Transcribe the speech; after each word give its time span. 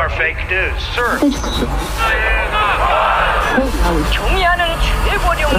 are 0.00 0.08
fake 0.08 0.40
news, 0.48 0.82
sir. 0.94 1.18
경의하는 4.10 4.64
최고령 5.04 5.50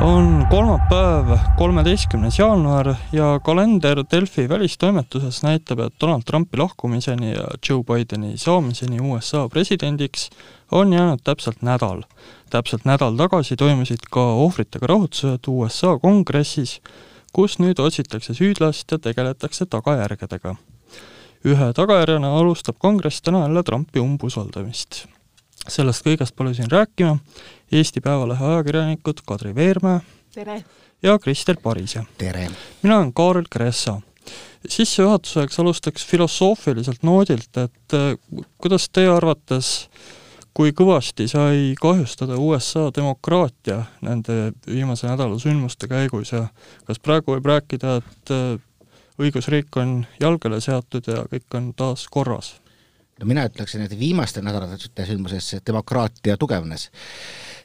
on 0.00 0.46
kolmapäev, 0.50 1.38
kolmeteistkümnes 1.56 2.38
jaanuar 2.38 2.94
ja 3.12 3.40
kalender 3.44 4.04
Delfi 4.10 4.48
välistoimetuses 4.48 5.42
näitab, 5.42 5.78
et 5.78 5.94
Donald 6.00 6.22
Trumpi 6.26 6.58
lahkumiseni 6.58 7.30
ja 7.30 7.46
Joe 7.68 7.82
Bideni 7.84 8.36
saamiseni 8.36 9.00
USA 9.00 9.48
presidendiks 9.48 10.30
on 10.70 10.92
jäänud 10.92 11.18
täpselt 11.24 11.62
nädal. 11.62 12.02
täpselt 12.50 12.84
nädal 12.84 13.16
tagasi 13.16 13.56
toimusid 13.56 14.06
ka 14.10 14.20
ohvritega 14.20 14.86
rahutused 14.86 15.48
USA 15.48 15.98
kongressis, 15.98 16.80
kus 17.34 17.58
nüüd 17.58 17.80
otsitakse 17.82 18.34
süüdlast 18.34 18.92
ja 18.94 18.98
tegeletakse 18.98 19.66
tagajärgedega. 19.66 20.54
ühe 21.45 21.71
tagajärjena 21.73 22.33
alustab 22.39 22.75
kongress 22.79 23.21
täna 23.21 23.45
jälle 23.45 23.63
Trumpi 23.63 23.99
umbusaldamist 23.99 25.05
sellest 25.67 26.05
kõigest 26.05 26.35
palusin 26.35 26.69
rääkima 26.71 27.17
Eesti 27.71 28.01
Päevalehe 28.01 28.45
ajakirjanikud 28.45 29.23
Kadri 29.27 29.55
Veermäe 29.55 29.99
tere! 30.33 30.63
ja 31.03 31.19
Krister 31.19 31.57
Parise. 31.63 32.03
tere! 32.17 32.49
mina 32.83 32.97
olen 32.97 33.13
Kaarel 33.13 33.45
Kressa. 33.49 34.01
sissejuhatuseks 34.67 35.59
alustaks 35.59 36.05
filosoofiliselt 36.05 37.03
noodilt, 37.03 37.57
et 37.57 37.93
äh, 37.93 38.17
kuidas 38.57 38.89
teie 38.89 39.09
arvates, 39.09 39.89
kui 40.53 40.71
kõvasti 40.75 41.27
sai 41.31 41.75
kahjustada 41.81 42.35
USA 42.37 42.89
demokraatia 42.95 43.83
nende 44.01 44.51
viimase 44.67 45.07
nädala 45.07 45.39
sündmuste 45.39 45.87
käigus 45.87 46.33
ja 46.33 46.47
kas 46.85 46.99
praegu 46.99 47.35
võib 47.37 47.47
rääkida, 47.47 47.95
et 48.01 48.33
äh, 48.35 48.57
õigusriik 49.19 49.75
on 49.81 50.05
jalgele 50.19 50.61
seatud 50.63 51.07
ja 51.07 51.25
kõik 51.31 51.59
on 51.59 51.73
taas 51.77 52.07
korras? 52.11 52.55
No 53.19 53.27
mina 53.27 53.45
ütleksin, 53.49 53.83
et 53.85 53.99
viimaste 53.99 54.41
nädalate 54.45 55.05
sündmuses 55.05 55.59
demokraatia 55.67 56.37
tugevnes. 56.37 56.89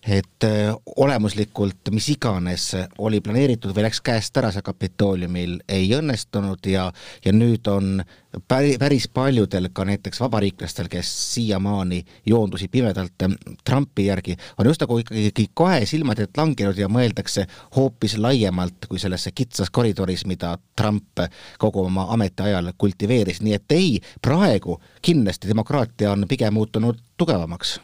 et 0.05 0.45
äh, 0.45 0.75
olemuslikult 0.97 1.89
mis 1.91 2.09
iganes 2.13 2.75
oli 2.99 3.23
planeeritud 3.25 3.73
või 3.73 3.87
läks 3.87 4.03
käest 4.05 4.37
ära 4.37 4.51
see 4.53 4.63
Kapitooliumil, 4.63 5.63
ei 5.69 5.89
õnnestunud 5.97 6.67
ja, 6.69 6.91
ja 7.25 7.33
nüüd 7.33 7.71
on 7.73 8.03
päri, 8.49 8.77
päris 8.79 9.09
paljudel, 9.09 9.69
ka 9.73 9.85
näiteks 9.85 10.21
vabariiklastel, 10.21 10.89
kes 10.93 11.09
siiamaani 11.35 12.03
joondusid 12.27 12.71
pimedalt 12.71 13.23
ähm, 13.23 13.39
Trumpi 13.65 14.07
järgi, 14.07 14.37
on 14.59 14.67
just 14.67 14.83
nagu 14.85 14.99
ikkagi 15.01 15.49
kahe 15.55 15.87
silmad 15.87 16.21
ette 16.21 16.41
langenud 16.41 16.79
ja 16.79 16.89
mõeldakse 16.93 17.47
hoopis 17.77 18.19
laiemalt 18.19 18.89
kui 18.89 19.01
sellesse 19.01 19.33
kitsas 19.35 19.71
koridoris, 19.71 20.27
mida 20.27 20.57
Trump 20.77 21.25
kogu 21.59 21.85
oma 21.85 22.07
ametiajal 22.15 22.73
kultiveeris, 22.79 23.41
nii 23.45 23.57
et 23.57 23.77
ei, 23.77 23.91
praegu 24.23 24.79
kindlasti 25.05 25.44
demokraatia 25.49 26.13
on 26.13 26.29
pigem 26.29 26.55
muutunud 26.55 27.01
tugevamaks. 27.17 27.79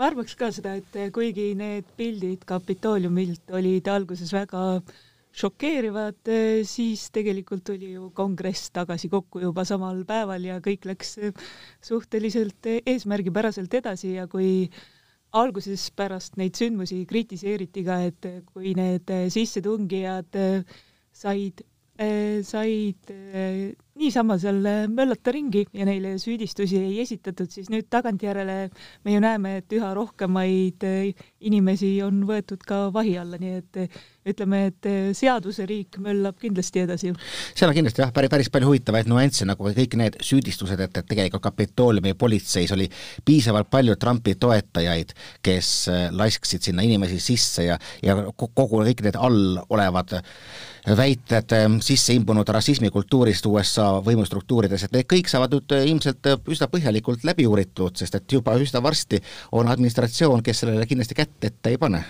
Ma 0.00 0.08
arvaks 0.08 0.36
ka 0.38 0.48
seda, 0.54 0.76
et 0.80 1.12
kuigi 1.12 1.52
need 1.58 1.88
pildid 1.98 2.46
Kapitooliumilt 2.48 3.52
olid 3.56 3.88
alguses 3.92 4.32
väga 4.32 4.80
šokeerivad, 5.36 6.30
siis 6.66 7.04
tegelikult 7.14 7.62
tuli 7.68 7.92
ju 7.94 8.08
kongress 8.14 8.70
tagasi 8.74 9.10
kokku 9.12 9.42
juba 9.44 9.64
samal 9.68 10.02
päeval 10.08 10.46
ja 10.48 10.56
kõik 10.64 10.88
läks 10.88 11.18
suhteliselt 11.86 12.66
eesmärgipäraselt 12.80 13.74
edasi 13.78 14.16
ja 14.16 14.26
kui 14.30 14.70
alguses 15.36 15.84
pärast 15.94 16.40
neid 16.40 16.58
sündmusi 16.58 17.04
kritiseeriti 17.06 17.84
ka, 17.86 18.00
et 18.10 18.30
kui 18.50 18.74
need 18.74 19.12
sissetungijad 19.30 20.40
said, 21.14 21.62
said 22.42 23.14
niisama 24.00 24.38
seal 24.40 24.60
möllata 24.90 25.32
ringi 25.34 25.66
ja 25.76 25.86
neile 25.88 26.16
süüdistusi 26.18 26.80
ei 26.80 27.00
esitatud, 27.04 27.50
siis 27.52 27.70
nüüd 27.72 27.88
tagantjärele 27.92 28.58
me 29.04 29.14
ju 29.14 29.20
näeme, 29.22 29.56
et 29.60 29.76
üha 29.76 29.92
rohkemaid 29.96 30.86
inimesi 31.40 31.92
on 32.06 32.24
võetud 32.28 32.64
ka 32.66 32.86
vahi 32.94 33.16
alla, 33.20 33.40
nii 33.40 33.58
et 33.60 34.00
ütleme, 34.28 34.66
et 34.68 34.88
seaduseriik 35.16 35.96
möllab 36.04 36.36
kindlasti 36.40 36.82
edasi. 36.82 37.12
seal 37.56 37.70
on 37.70 37.76
kindlasti 37.76 38.02
jah, 38.02 38.12
päris, 38.12 38.30
päris 38.32 38.50
palju 38.52 38.68
huvitavaid 38.68 39.08
nüansse, 39.08 39.46
nagu 39.48 39.64
kõik 39.64 39.96
need 39.96 40.18
süüdistused, 40.24 40.80
et, 40.84 41.00
et 41.00 41.08
tegelikult 41.08 41.46
Kapitooliumi 41.46 42.12
politseis 42.20 42.72
oli 42.76 42.90
piisavalt 43.24 43.70
palju 43.72 43.96
Trumpi 43.96 44.36
toetajaid, 44.40 45.14
kes 45.42 45.72
lasksid 46.12 46.68
sinna 46.68 46.84
inimesi 46.84 47.16
sisse 47.22 47.64
ja, 47.70 47.80
ja 48.04 48.18
kogu 48.36 48.84
kõik 48.84 49.02
need 49.08 49.16
all 49.16 49.56
olevad 49.72 50.20
väited 50.96 51.56
sisse 51.84 52.12
imbunud 52.16 52.48
rassismikultuurist 52.48 53.46
USA 53.48 53.90
võimustruktuurides, 54.04 54.84
et 54.84 54.96
need 54.96 55.08
kõik 55.08 55.32
saavad 55.32 55.56
nüüd 55.56 55.76
ilmselt 55.80 56.32
üsna 56.44 56.68
põhjalikult 56.72 57.24
läbi 57.28 57.48
uuritud, 57.48 57.96
sest 57.96 58.20
et 58.20 58.36
juba 58.36 58.56
üsna 58.60 58.84
varsti 58.84 59.20
on 59.56 59.68
administratsioon, 59.72 60.44
kes 60.44 60.64
sellele 60.64 60.88
kindlasti 60.88 61.16
kätt 61.16 61.48
ette 61.50 61.72
ei 61.72 61.80
pane 61.80 62.04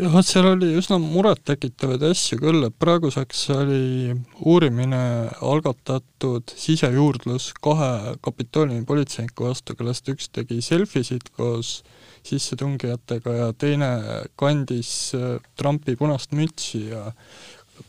jah, 0.00 0.16
seal 0.26 0.48
oli 0.48 0.72
üsna 0.78 0.98
murettekitavaid 1.02 2.02
asju 2.08 2.38
küll, 2.42 2.66
et 2.66 2.76
praeguseks 2.82 3.44
oli 3.54 4.14
uurimine 4.42 5.02
algatatud 5.44 6.54
sisejuurdlus 6.58 7.52
kahe 7.64 8.16
Kapitooliumi 8.24 8.86
politseiniku 8.88 9.50
vastu, 9.50 9.76
kellest 9.78 10.10
üks 10.10 10.30
tegi 10.34 10.60
selfisid 10.64 11.30
koos 11.36 11.82
sissetungijatega 12.24 13.36
ja 13.36 13.50
teine 13.52 13.90
kandis 14.40 15.12
äh, 15.16 15.36
Trumpi 15.60 15.94
punast 16.00 16.32
mütsi 16.34 16.86
ja 16.88 17.10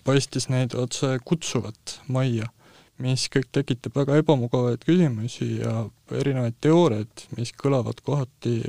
paistis 0.05 0.49
neid 0.51 0.75
otse 0.77 1.15
kutsuvat 1.25 1.99
majja 2.11 2.51
mis 3.01 3.25
kõik 3.31 3.49
tekitab 3.51 3.97
väga 3.99 4.19
ebamugavaid 4.21 4.83
küsimusi 4.87 5.57
ja 5.59 5.83
erinevaid 6.15 6.55
teooriaid, 6.63 7.25
mis 7.35 7.51
kõlavad 7.59 7.99
kohati 8.05 8.61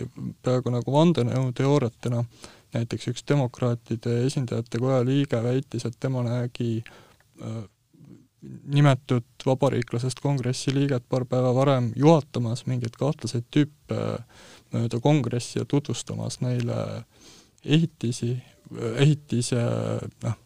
peaaegu 0.43 0.73
nagu 0.75 0.95
vandenõuteooriatena, 0.95 2.25
näiteks 2.77 3.09
üks 3.13 3.25
demokraatide 3.29 4.21
esindajate 4.27 4.81
koja 4.83 5.01
liige 5.07 5.41
väitis, 5.43 5.87
et 5.89 5.97
tema 6.01 6.23
nägi 6.27 6.83
äh, 6.85 7.65
nimetud 8.65 9.47
vabariiklasest 9.47 10.21
kongressi 10.23 10.75
liiget 10.75 11.07
paar 11.09 11.25
päeva 11.29 11.55
varem 11.55 11.91
juhatamas 11.97 12.67
mingeid 12.67 12.97
kahtlaseid 12.99 13.47
tüüpe 13.51 14.01
mööda 14.75 15.01
kongressi 15.03 15.61
ja 15.61 15.65
tutvustamas 15.69 16.41
neile 16.45 16.77
ehitisi, 17.65 18.37
ehitise 19.03 19.63
noh, 20.23 20.37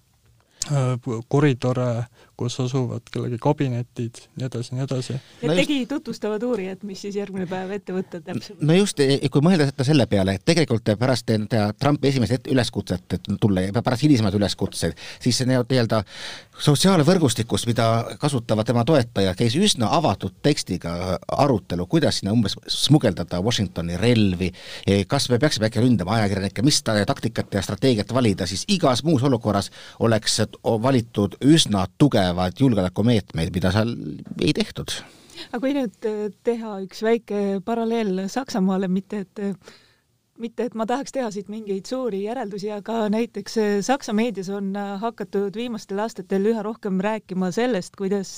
koridore, 1.28 2.04
kus 2.40 2.56
asuvad 2.62 3.04
kellegi 3.12 3.36
kabinetid, 3.42 4.22
nii 4.40 4.46
edasi, 4.48 4.74
nii 4.76 4.84
edasi. 4.86 5.16
ja 5.42 5.54
tegi 5.58 5.80
just... 5.82 5.90
tutvustavad 5.92 6.42
uurijad, 6.48 6.84
mis 6.88 7.02
siis 7.04 7.18
järgmine 7.20 7.44
päev 7.50 7.74
ette 7.76 7.92
võtta 7.92 8.20
täpsemalt? 8.24 8.62
no 8.64 8.76
just, 8.78 9.02
e, 9.04 9.18
kui 9.32 9.44
mõelda 9.44 9.68
selle 9.84 10.06
peale, 10.08 10.38
et 10.38 10.44
tegelikult 10.48 10.88
pärast 11.00 11.28
teha 11.28 11.74
Trumpi 11.76 12.08
esimest 12.08 12.48
üleskutset, 12.48 13.04
et 13.18 13.28
tulla 13.42 13.66
ja 13.66 13.82
pärast 13.84 14.06
hilisemaid 14.06 14.38
üleskutseid, 14.40 14.96
siis 15.20 15.40
see 15.40 15.50
nii-öelda 15.50 16.00
sotsiaalvõrgustikus, 16.60 17.66
mida 17.68 17.86
kasutavad 18.20 18.68
tema 18.68 18.86
toetajad, 18.88 19.36
käis 19.36 19.56
üsna 19.60 19.90
avatud 19.96 20.40
tekstiga 20.44 21.18
arutelu, 21.28 21.86
kuidas 21.92 22.20
sinna 22.20 22.34
umbes 22.36 22.56
smugeldada 22.68 23.42
Washingtoni 23.44 24.00
relvi, 24.00 24.50
e, 24.86 25.02
kas 25.08 25.28
me 25.32 25.40
peaksime 25.42 25.68
äkki 25.68 25.84
ründama 25.84 26.16
ajakirjanikke, 26.18 26.64
mis 26.64 26.80
taktikat 26.84 27.52
ja 27.52 27.64
strateegiat 27.64 28.16
valida, 28.16 28.48
siis 28.48 28.64
igas 28.68 29.04
muus 29.04 29.24
olukorras 29.28 29.70
oleks 30.00 30.40
valitud 30.64 31.36
üsna 31.44 31.86
tugevad 32.30 32.60
julgeolekumeetmeid, 32.60 33.50
mida 33.54 33.70
seal 33.74 33.94
ei 34.40 34.52
tehtud. 34.54 34.94
aga 35.50 35.60
kui 35.62 35.72
nüüd 35.74 36.06
äh, 36.06 36.26
teha 36.44 36.76
üks 36.84 37.00
väike 37.02 37.60
paralleel 37.64 38.26
Saksamaale, 38.28 38.88
mitte 38.88 39.24
et 39.24 39.40
mitte 40.40 40.68
et 40.68 40.74
ma 40.76 40.86
tahaks 40.86 41.12
teha 41.12 41.30
siit 41.32 41.48
mingeid 41.52 41.88
suuri 41.88 42.22
järeldusi, 42.26 42.70
aga 42.70 43.08
näiteks 43.10 43.56
äh, 43.58 43.80
Saksa 43.82 44.12
meedias 44.14 44.50
on 44.52 44.74
äh, 44.76 44.98
hakatud 45.00 45.56
viimastel 45.56 45.98
aastatel 46.04 46.46
üha 46.52 46.62
rohkem 46.62 47.00
rääkima 47.02 47.50
sellest, 47.56 47.96
kuidas 47.98 48.36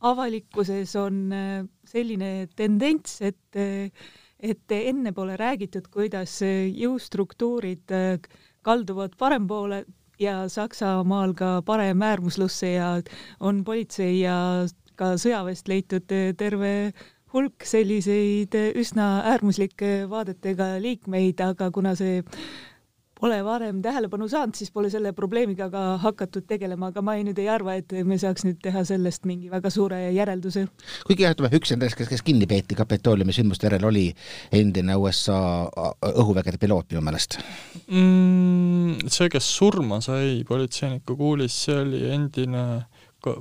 avalikkuses 0.00 0.96
on 1.00 1.30
selline 1.88 2.48
tendents, 2.56 3.20
et 3.22 3.62
et 4.36 4.72
enne 4.76 5.14
pole 5.16 5.32
räägitud, 5.40 5.86
kuidas 5.88 6.42
jõustruktuurid 6.44 7.94
kalduvad 8.66 9.14
parempoole, 9.16 9.84
ja 10.18 10.48
Saksamaal 10.48 11.34
ka 11.34 11.62
paremäärmuslusse 11.66 12.72
ja 12.72 12.88
on 13.40 13.64
politsei 13.64 14.20
ja 14.20 14.66
ka 14.96 15.14
sõjaväest 15.20 15.68
leitud 15.68 16.12
terve 16.38 16.92
hulk 17.34 17.66
selliseid 17.68 18.54
üsna 18.80 19.08
äärmuslike 19.32 20.06
vaadetega 20.08 20.76
liikmeid, 20.80 21.40
aga 21.44 21.70
kuna 21.74 21.94
see 21.98 22.22
pole 23.20 23.38
varem 23.44 23.80
tähelepanu 23.84 24.28
saanud, 24.28 24.56
siis 24.58 24.72
pole 24.74 24.90
selle 24.92 25.12
probleemiga 25.16 25.68
ka 25.72 25.84
hakatud 26.02 26.46
tegelema, 26.48 26.90
aga 26.92 27.02
ma 27.04 27.16
ei, 27.16 27.24
nüüd 27.26 27.38
ei 27.40 27.48
arva, 27.52 27.76
et 27.80 27.94
me 28.04 28.18
saaks 28.20 28.44
nüüd 28.46 28.60
teha 28.64 28.84
sellest 28.88 29.24
mingi 29.28 29.50
väga 29.52 29.72
suure 29.72 30.00
järelduse. 30.14 30.66
kuigi 31.08 31.24
jah, 31.24 31.36
ütleme 31.36 31.52
üks 31.56 31.72
nendest, 31.72 31.96
kes, 31.98 32.10
kes 32.12 32.24
kinni 32.26 32.48
peeti 32.50 32.76
Kapitooliumi 32.76 33.34
sündmuste 33.36 33.70
järel, 33.70 33.86
oli 33.88 34.06
endine 34.54 34.98
USA 35.00 35.38
õhuvägede 36.12 36.60
piloot 36.60 36.92
minu 36.92 37.04
meelest 37.06 37.38
mm,. 37.86 39.08
see, 39.08 39.30
kes 39.32 39.48
surma 39.60 40.02
sai 40.04 40.42
politseiniku 40.48 41.16
kuulis, 41.16 41.56
see 41.66 41.80
oli 41.80 42.04
endine 42.12 42.66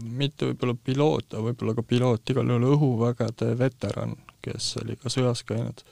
mitte 0.01 0.50
võib-olla 0.50 0.75
piloot, 0.83 1.27
aga 1.33 1.44
võib-olla 1.50 1.75
ka 1.77 1.83
piloot, 1.86 2.31
igal 2.31 2.50
juhul 2.50 2.72
õhuvägede 2.74 3.51
veteran, 3.60 4.16
kes 4.45 4.75
oli 4.81 4.98
ka 5.01 5.12
sõjas 5.13 5.44
käinud. 5.48 5.83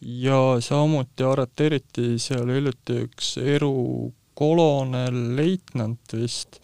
Ja 0.00 0.60
samuti 0.60 1.24
arreteeriti 1.24 2.16
seal 2.20 2.50
hiljuti 2.52 3.00
üks 3.06 3.36
erukolonel, 3.40 5.20
leitnant 5.36 6.12
vist, 6.12 6.60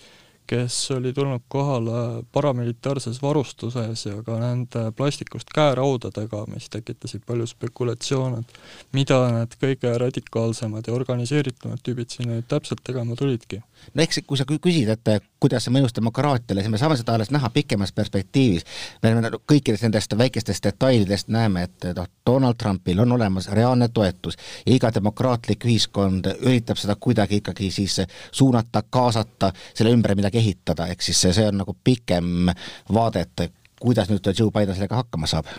kes 0.52 0.76
oli 0.92 1.14
tulnud 1.16 1.46
kohale 1.48 2.24
paramilitaarses 2.32 3.22
varustuses 3.22 4.04
ja 4.06 4.18
ka 4.26 4.36
nende 4.40 4.90
plastikust 4.96 5.48
käeraudadega, 5.54 6.44
mis 6.52 6.68
tekitasid 6.68 7.24
palju 7.26 7.46
spekulatsioone, 7.48 8.42
et 8.42 8.92
mida 8.92 9.22
need 9.32 9.56
kõige 9.62 9.94
radikaalsemad 10.02 10.88
ja 10.88 10.96
organiseeritumad 10.98 11.80
tüübid 11.86 12.12
siin 12.12 12.28
nüüd 12.34 12.50
täpselt 12.52 12.84
tegema 12.84 13.16
tulidki 13.16 13.62
no 13.94 14.02
eks 14.02 14.20
kui 14.26 14.38
sa 14.38 14.46
küsid, 14.48 14.90
et 14.92 15.28
kuidas 15.42 15.66
see 15.66 15.74
mõjus 15.74 15.94
demokraatiale, 15.96 16.62
siis 16.62 16.72
me 16.72 16.80
saame 16.80 16.96
seda 16.98 17.16
alles 17.16 17.32
näha 17.34 17.50
pikemas 17.50 17.92
perspektiivis. 17.92 18.64
me 19.02 19.12
oleme 19.12 19.40
kõikidest 19.52 19.86
nendest 19.86 20.16
väikestest 20.18 20.64
detailidest 20.64 21.28
näeme, 21.28 21.62
et 21.68 21.88
noh, 21.96 22.08
Donald 22.26 22.58
Trumpil 22.58 23.00
on 23.02 23.12
olemas 23.12 23.48
reaalne 23.48 23.88
toetus 23.88 24.38
ja 24.66 24.74
iga 24.74 24.92
demokraatlik 24.94 25.64
ühiskond 25.64 26.28
üritab 26.40 26.80
seda 26.80 26.96
kuidagi 26.96 27.42
ikkagi 27.42 27.70
siis 27.70 28.00
suunata, 28.30 28.82
kaasata, 28.90 29.52
selle 29.74 29.92
ümber 29.92 30.14
midagi 30.16 30.38
ehitada, 30.38 30.86
ehk 30.86 31.02
siis 31.02 31.20
see 31.28 31.46
on 31.48 31.62
nagu 31.62 31.76
pikem 31.84 32.50
vaade, 32.92 33.26
et 33.26 33.52
kuidas 33.80 34.10
nüüd 34.10 34.26
Joe 34.38 34.50
Biden 34.50 34.74
sellega 34.74 35.02
hakkama 35.02 35.26
saab? 35.26 35.50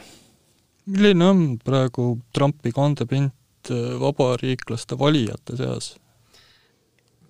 milline 0.85 1.25
on 1.25 1.43
praegu 1.63 2.17
Trumpi 2.35 2.71
kandepind 2.75 3.31
vabariiklaste 3.99 4.99
valijate 4.99 5.57
seas? 5.57 5.93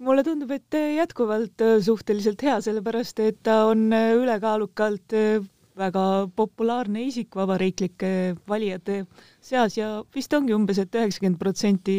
Mulle 0.04 0.24
tundub, 0.26 0.52
et 0.52 0.76
jätkuvalt 0.98 1.64
äh, 1.64 1.80
suhteliselt 1.84 2.44
hea, 2.44 2.60
sellepärast 2.64 3.20
et 3.24 3.42
ta 3.46 3.64
on 3.70 3.88
äh, 3.96 4.14
ülekaalukalt 4.20 5.16
äh, 5.18 5.44
väga 5.80 6.06
populaarne 6.38 7.08
isik 7.08 7.34
vabariiklike 7.36 8.36
valijate 8.48 9.04
seas 9.42 9.78
ja 9.80 10.04
vist 10.14 10.34
ongi 10.38 10.54
umbes 10.54 10.78
et, 10.78 10.92
et 10.94 11.00
üheksakümmend 11.02 11.40
protsenti 11.42 11.98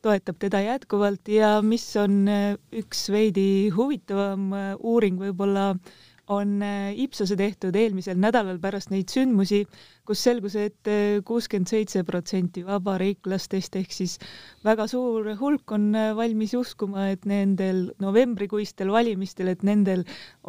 toetab 0.00 0.38
teda 0.40 0.62
jätkuvalt 0.64 1.28
ja 1.28 1.58
mis 1.60 1.84
on 2.00 2.22
üks 2.80 3.02
veidi 3.12 3.68
huvitavam 3.76 4.46
uuring 4.80 5.20
võib-olla 5.20 5.66
äh, 5.74 5.98
on 6.30 6.60
äh, 6.62 6.94
Ipsose 7.02 7.34
tehtud 7.36 7.74
eelmisel 7.76 8.18
nädalal 8.22 8.60
pärast 8.62 8.92
neid 8.92 9.10
sündmusi, 9.10 9.64
kus 10.06 10.22
selgus 10.26 10.54
et, 10.58 10.76
et 10.80 10.90
äh, 10.90 11.22
kuuskümmend 11.26 11.70
seitse 11.70 12.04
protsenti 12.06 12.62
vabariiklastest 12.66 13.76
ehk 13.80 13.94
siis 13.94 14.16
väga 14.66 14.86
suur 14.90 15.26
hulk 15.40 15.74
on 15.74 15.88
äh, 15.98 16.12
valmis 16.16 16.54
uskuma, 16.58 17.08
et 17.14 17.26
nendel 17.28 17.88
novembrikuistel 18.02 18.92
valimistel, 18.94 19.50
et 19.50 19.64
nendel 19.66 20.04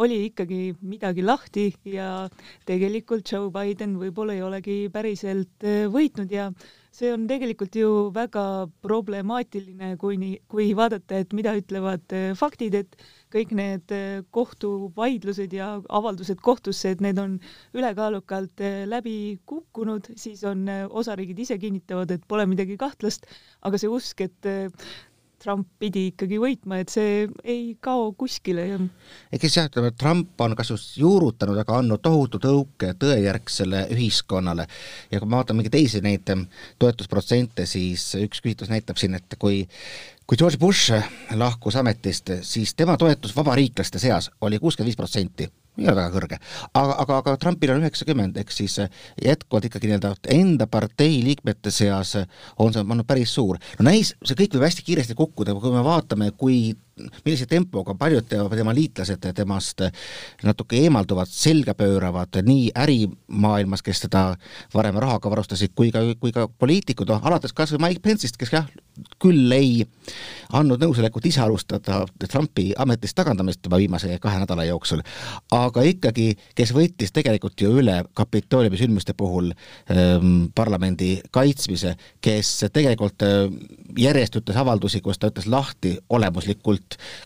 oli 0.06 0.20
ikkagi 0.28 0.62
midagi 0.82 1.26
lahti 1.26 1.72
ja 1.90 2.28
tegelikult 2.70 3.26
Joe 3.34 3.50
Biden 3.54 3.98
võib-olla 4.02 4.38
ei 4.38 4.46
olegi 4.46 4.78
päriselt 4.94 5.66
võitnud 5.92 6.32
ja 6.34 6.52
see 6.92 7.10
on 7.14 7.26
tegelikult 7.30 7.76
ju 7.80 7.90
väga 8.14 8.68
problemaatiline, 8.84 9.96
kui 9.98 10.18
nii, 10.20 10.42
kui 10.52 10.72
vaadata, 10.78 11.22
et 11.24 11.34
mida 11.34 11.56
ütlevad 11.58 12.14
faktid, 12.38 12.76
et 12.84 12.98
kõik 13.34 13.52
need 13.58 13.92
äh, 13.96 14.22
kohtuvaidlused 14.36 15.54
ja 15.56 15.70
avaldused 15.90 16.42
kohtusse, 16.44 16.92
et 16.96 17.04
need 17.06 17.20
on 17.22 17.38
ülekaalukalt 17.78 18.64
äh, 18.66 18.82
läbi 18.90 19.16
kukkunud, 19.50 20.12
siis 20.20 20.44
on 20.48 20.66
äh, 20.72 20.84
osariigid 20.90 21.40
ise 21.46 21.58
kinnitavad, 21.62 22.12
et 22.18 22.28
pole 22.28 22.46
midagi 22.52 22.78
kahtlast, 22.82 23.28
aga 23.68 23.80
see 23.82 23.92
usk, 23.92 24.26
et 24.28 24.52
Trump 25.42 25.68
pidi 25.82 26.08
ikkagi 26.12 26.38
võitma, 26.42 26.82
et 26.82 26.94
see 26.94 27.26
ei 27.44 27.76
kao 27.82 28.12
kuskile 28.18 28.68
eks 29.34 29.58
jah, 29.58 29.70
ütleme 29.72 29.92
Trump 29.98 30.42
on 30.42 30.56
kas 30.58 30.70
just 30.74 30.98
juurutanud, 31.02 31.58
aga 31.62 31.80
andnud 31.82 32.04
tohutu 32.04 32.40
tõuke 32.42 32.94
tõejärgsele 33.02 33.88
ühiskonnale. 33.96 34.68
Ja 35.12 35.20
kui 35.20 35.30
ma 35.30 35.42
vaatan 35.42 35.58
mingeid 35.60 35.76
teisi 35.76 36.02
neid 36.06 36.30
toetusprotsente, 36.80 37.66
siis 37.70 38.12
üks 38.22 38.44
küsitlus 38.44 38.72
näitab 38.72 39.02
siin, 39.02 39.18
et 39.18 39.40
kui 39.42 39.66
kui 40.32 40.38
George 40.40 40.56
Bush 40.58 40.94
lahkus 41.36 41.76
ametist, 41.76 42.30
siis 42.48 42.72
tema 42.80 42.94
toetus 42.98 43.34
vabariiklaste 43.36 44.00
seas 44.00 44.30
oli 44.48 44.62
kuuskümmend 44.64 44.88
viis 44.88 45.00
protsenti, 45.00 45.50
ei 45.80 45.88
ole 45.88 45.96
väga 45.96 46.12
kõrge. 46.16 46.40
aga, 46.74 46.96
aga, 47.04 47.18
aga 47.22 47.36
Trumpil 47.40 47.74
on 47.76 47.86
üheksakümmend, 47.86 48.38
ehk 48.42 48.52
siis 48.54 48.78
jätkuvalt 49.24 49.70
ikkagi 49.70 49.92
nii-öelda 49.92 50.14
enda 50.36 50.68
partei 50.72 51.22
liikmete 51.24 51.72
seas 51.72 52.16
on 52.58 52.74
see 52.74 52.84
olnud 52.84 53.08
päris 53.08 53.34
suur. 53.38 53.60
no 53.80 53.88
näis, 53.88 54.16
see 54.26 54.38
kõik 54.38 54.58
võib 54.58 54.68
hästi 54.68 54.88
kiiresti 54.88 55.18
kukkuda, 55.18 55.56
kui 55.56 55.74
me 55.74 55.84
vaatame, 55.86 56.32
kui 56.38 56.74
millise 57.26 57.46
tempoga 57.50 57.96
paljud 57.96 58.28
tema 58.28 58.74
liitlased 58.76 59.26
temast 59.36 59.84
natuke 60.44 60.80
eemalduvad, 60.86 61.30
selga 61.32 61.74
pööravad 61.78 62.42
nii 62.46 62.72
ärimaailmas, 62.78 63.84
kes 63.86 64.06
teda 64.06 64.24
varem 64.74 65.00
rahaga 65.02 65.32
varustasid, 65.32 65.74
kui 65.76 65.92
ka, 65.92 66.04
kui 66.20 66.34
ka 66.36 66.48
poliitikud, 66.48 67.10
noh 67.10 67.28
alates 67.28 67.56
kas 67.56 67.74
või 67.76 67.88
Mike 67.88 68.04
Pence'ist, 68.06 68.38
kes 68.40 68.54
jah, 68.54 68.68
küll 69.22 69.52
ei 69.56 69.86
andnud 70.58 70.82
nõusolekut 70.84 71.26
ise 71.30 71.42
alustada 71.42 72.02
Trumpi 72.28 72.72
ametist 72.78 73.16
tagandamist 73.18 73.64
juba 73.66 73.80
viimase 73.80 74.18
kahe 74.22 74.42
nädala 74.42 74.66
jooksul, 74.68 75.02
aga 75.56 75.86
ikkagi, 75.88 76.34
kes 76.58 76.74
võttis 76.76 77.16
tegelikult 77.16 77.62
ju 77.62 77.72
üle 77.82 78.02
Kapitooliumi 78.18 78.80
sündmuste 78.80 79.16
puhul 79.18 79.52
ähm, 79.54 80.52
parlamendi 80.56 81.14
kaitsmise, 81.32 81.96
kes 82.22 82.54
tegelikult 82.74 83.26
äh, 83.26 83.48
järjest 83.98 84.42
ütles 84.42 84.60
avaldusi, 84.60 85.02
kus 85.02 85.20
ta 85.20 85.32
ütles 85.32 85.48
lahti 85.50 85.96
olemuslikult 86.10 86.81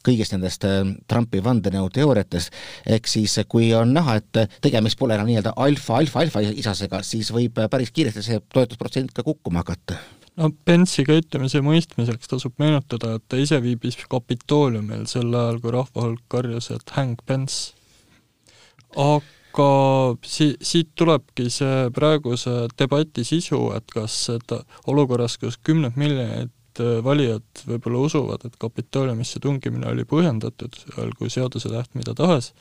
kõigist 0.06 0.36
nendest 0.36 0.66
äh, 0.68 0.82
Trumpi 1.08 1.44
vandenõuteooriatest, 1.46 2.54
ehk 2.98 3.08
siis 3.10 3.38
kui 3.50 3.72
on 3.78 3.94
näha, 3.96 4.20
et 4.22 4.60
tegemist 4.62 5.00
pole 5.00 5.18
enam 5.18 5.30
nii-öelda 5.30 5.56
alfa, 5.56 6.02
alfa, 6.02 6.26
alfa 6.26 6.44
isasega, 6.46 7.04
siis 7.06 7.32
võib 7.36 7.60
päris 7.72 7.94
kiiresti 7.96 8.26
see 8.26 8.44
toetusprotsent 8.54 9.16
ka 9.16 9.26
kukkuma 9.26 9.64
hakata 9.64 10.00
no 10.40 10.50
Pence'i 10.68 11.06
käitumise 11.08 11.62
mõistmiseks 11.66 12.30
tasub 12.32 12.56
meenutada, 12.62 13.16
et 13.18 13.26
ta 13.30 13.40
ise 13.40 13.60
viibis 13.64 13.98
Kapitooliumil 14.12 15.06
sel 15.12 15.32
ajal, 15.32 15.62
kui 15.64 15.74
rahvahulk 15.76 16.26
karjus, 16.32 16.72
et 16.76 16.96
hang 16.98 17.22
Pence. 17.26 17.74
aga 18.96 19.70
si-, 20.24 20.56
siit 20.62 20.92
tulebki 20.96 21.50
see 21.52 21.88
praeguse 21.96 22.68
debati 22.80 23.26
sisu, 23.28 23.70
et 23.78 23.88
kas 23.94 24.18
seda 24.30 24.62
olukorras, 24.92 25.40
kus 25.42 25.60
kümned 25.64 25.98
miljonid 26.00 26.52
äh, 26.82 27.00
valijad 27.04 27.64
võib-olla 27.68 28.04
usuvad, 28.08 28.46
et 28.46 28.58
Kapitooliumisse 28.60 29.40
tungimine 29.44 29.88
oli 29.92 30.06
põhjendatud, 30.08 30.78
olgu 31.02 31.30
seadusetäht 31.32 31.96
mida 31.98 32.16
tahes, 32.18 32.52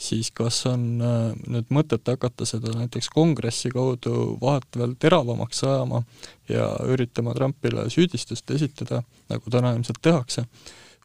siis 0.00 0.30
kas 0.36 0.62
on 0.70 0.86
äh, 1.00 1.28
nüüd 1.46 1.70
mõtet 1.74 2.08
hakata 2.08 2.48
seda 2.48 2.74
näiteks 2.76 3.10
kongressi 3.14 3.72
kaudu 3.74 4.36
vahet 4.42 4.78
veel 4.78 4.96
teravamaks 5.02 5.64
ajama 5.66 6.02
ja 6.48 6.70
üritama 6.86 7.34
Trumpile 7.36 7.88
süüdistust 7.92 8.50
esitada, 8.54 9.02
nagu 9.32 9.52
täna 9.52 9.74
ilmselt 9.76 10.02
tehakse, 10.04 10.46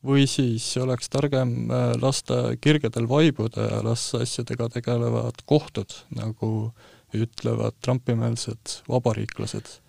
või 0.05 0.25
siis 0.29 0.65
oleks 0.81 1.11
targem 1.13 1.69
äh, 1.69 1.91
lasta 2.01 2.55
kirgedel 2.61 3.09
vaibuda 3.09 3.67
ja 3.69 3.83
las 3.85 4.09
asjadega 4.17 4.69
tegelevad 4.77 5.45
kohtud, 5.45 6.01
nagu 6.17 6.71
ütlevad 7.15 7.75
Trumpi-meelsed 7.83 8.81
vabariiklased 8.89 9.79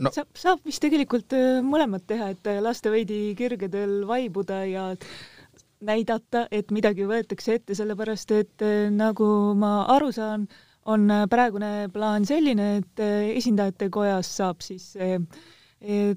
no. 0.00 0.12
saab, 0.14 0.30
saab 0.38 0.64
vist 0.66 0.82
tegelikult 0.84 1.36
äh, 1.36 1.60
mõlemat 1.64 2.06
teha, 2.10 2.32
et 2.34 2.50
lasta 2.64 2.92
veidi 2.92 3.34
kirgedel 3.38 4.00
vaibuda 4.08 4.64
ja 4.68 4.88
näidata, 5.86 6.46
et 6.52 6.72
midagi 6.74 7.06
võetakse 7.08 7.56
ette, 7.58 7.76
sellepärast 7.76 8.34
et 8.36 8.64
eh, 8.66 8.88
nagu 8.92 9.28
ma 9.58 9.86
aru 9.96 10.10
saan, 10.12 10.48
on 10.90 11.06
praegune 11.30 11.88
plaan 11.92 12.24
selline, 12.28 12.68
et 12.80 13.00
esindajate 13.36 13.90
kojas 13.92 14.30
saab 14.40 14.62
siis 14.64 14.94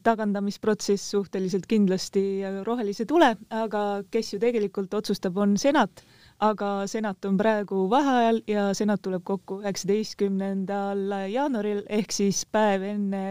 tagandamisprotsess 0.04 1.12
suhteliselt 1.14 1.68
kindlasti 1.72 2.42
rohelise 2.68 3.06
tule, 3.08 3.30
aga 3.52 3.84
kes 4.12 4.34
ju 4.34 4.40
tegelikult 4.42 4.96
otsustab, 4.98 5.38
on 5.40 5.56
senat, 5.60 6.04
aga 6.44 6.72
senat 6.92 7.28
on 7.28 7.38
praegu 7.40 7.86
vaheajal 7.92 8.42
ja 8.50 8.66
senat 8.76 9.04
tuleb 9.04 9.24
kokku 9.28 9.62
üheksateistkümnendal 9.62 11.06
jaanuaril 11.32 11.84
ehk 11.88 12.12
siis 12.12 12.44
päev 12.52 12.84
enne 12.88 13.24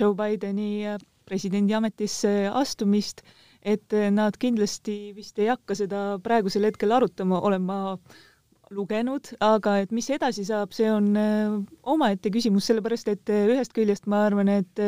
Joe 0.00 0.16
Bideni 0.16 0.96
presidendi 1.28 1.76
ametisse 1.76 2.32
astumist 2.48 3.22
et 3.62 3.92
eh, 3.92 4.08
nad 4.12 4.36
kindlasti 4.40 5.12
vist 5.16 5.38
ei 5.40 5.50
hakka 5.50 5.76
seda 5.76 6.02
praegusel 6.24 6.66
hetkel 6.68 6.92
arutama, 6.96 7.40
olen 7.44 7.64
ma 7.66 7.78
lugenud, 8.70 9.32
aga 9.42 9.80
et 9.82 9.90
mis 9.92 10.06
edasi 10.14 10.46
saab, 10.46 10.72
see 10.72 10.88
on 10.90 11.10
eh, 11.18 11.58
omaette 11.92 12.32
küsimus, 12.32 12.68
sellepärast 12.70 13.10
et 13.12 13.32
ühest 13.34 13.74
küljest 13.76 14.08
ma 14.10 14.24
arvan, 14.28 14.50
et 14.60 14.84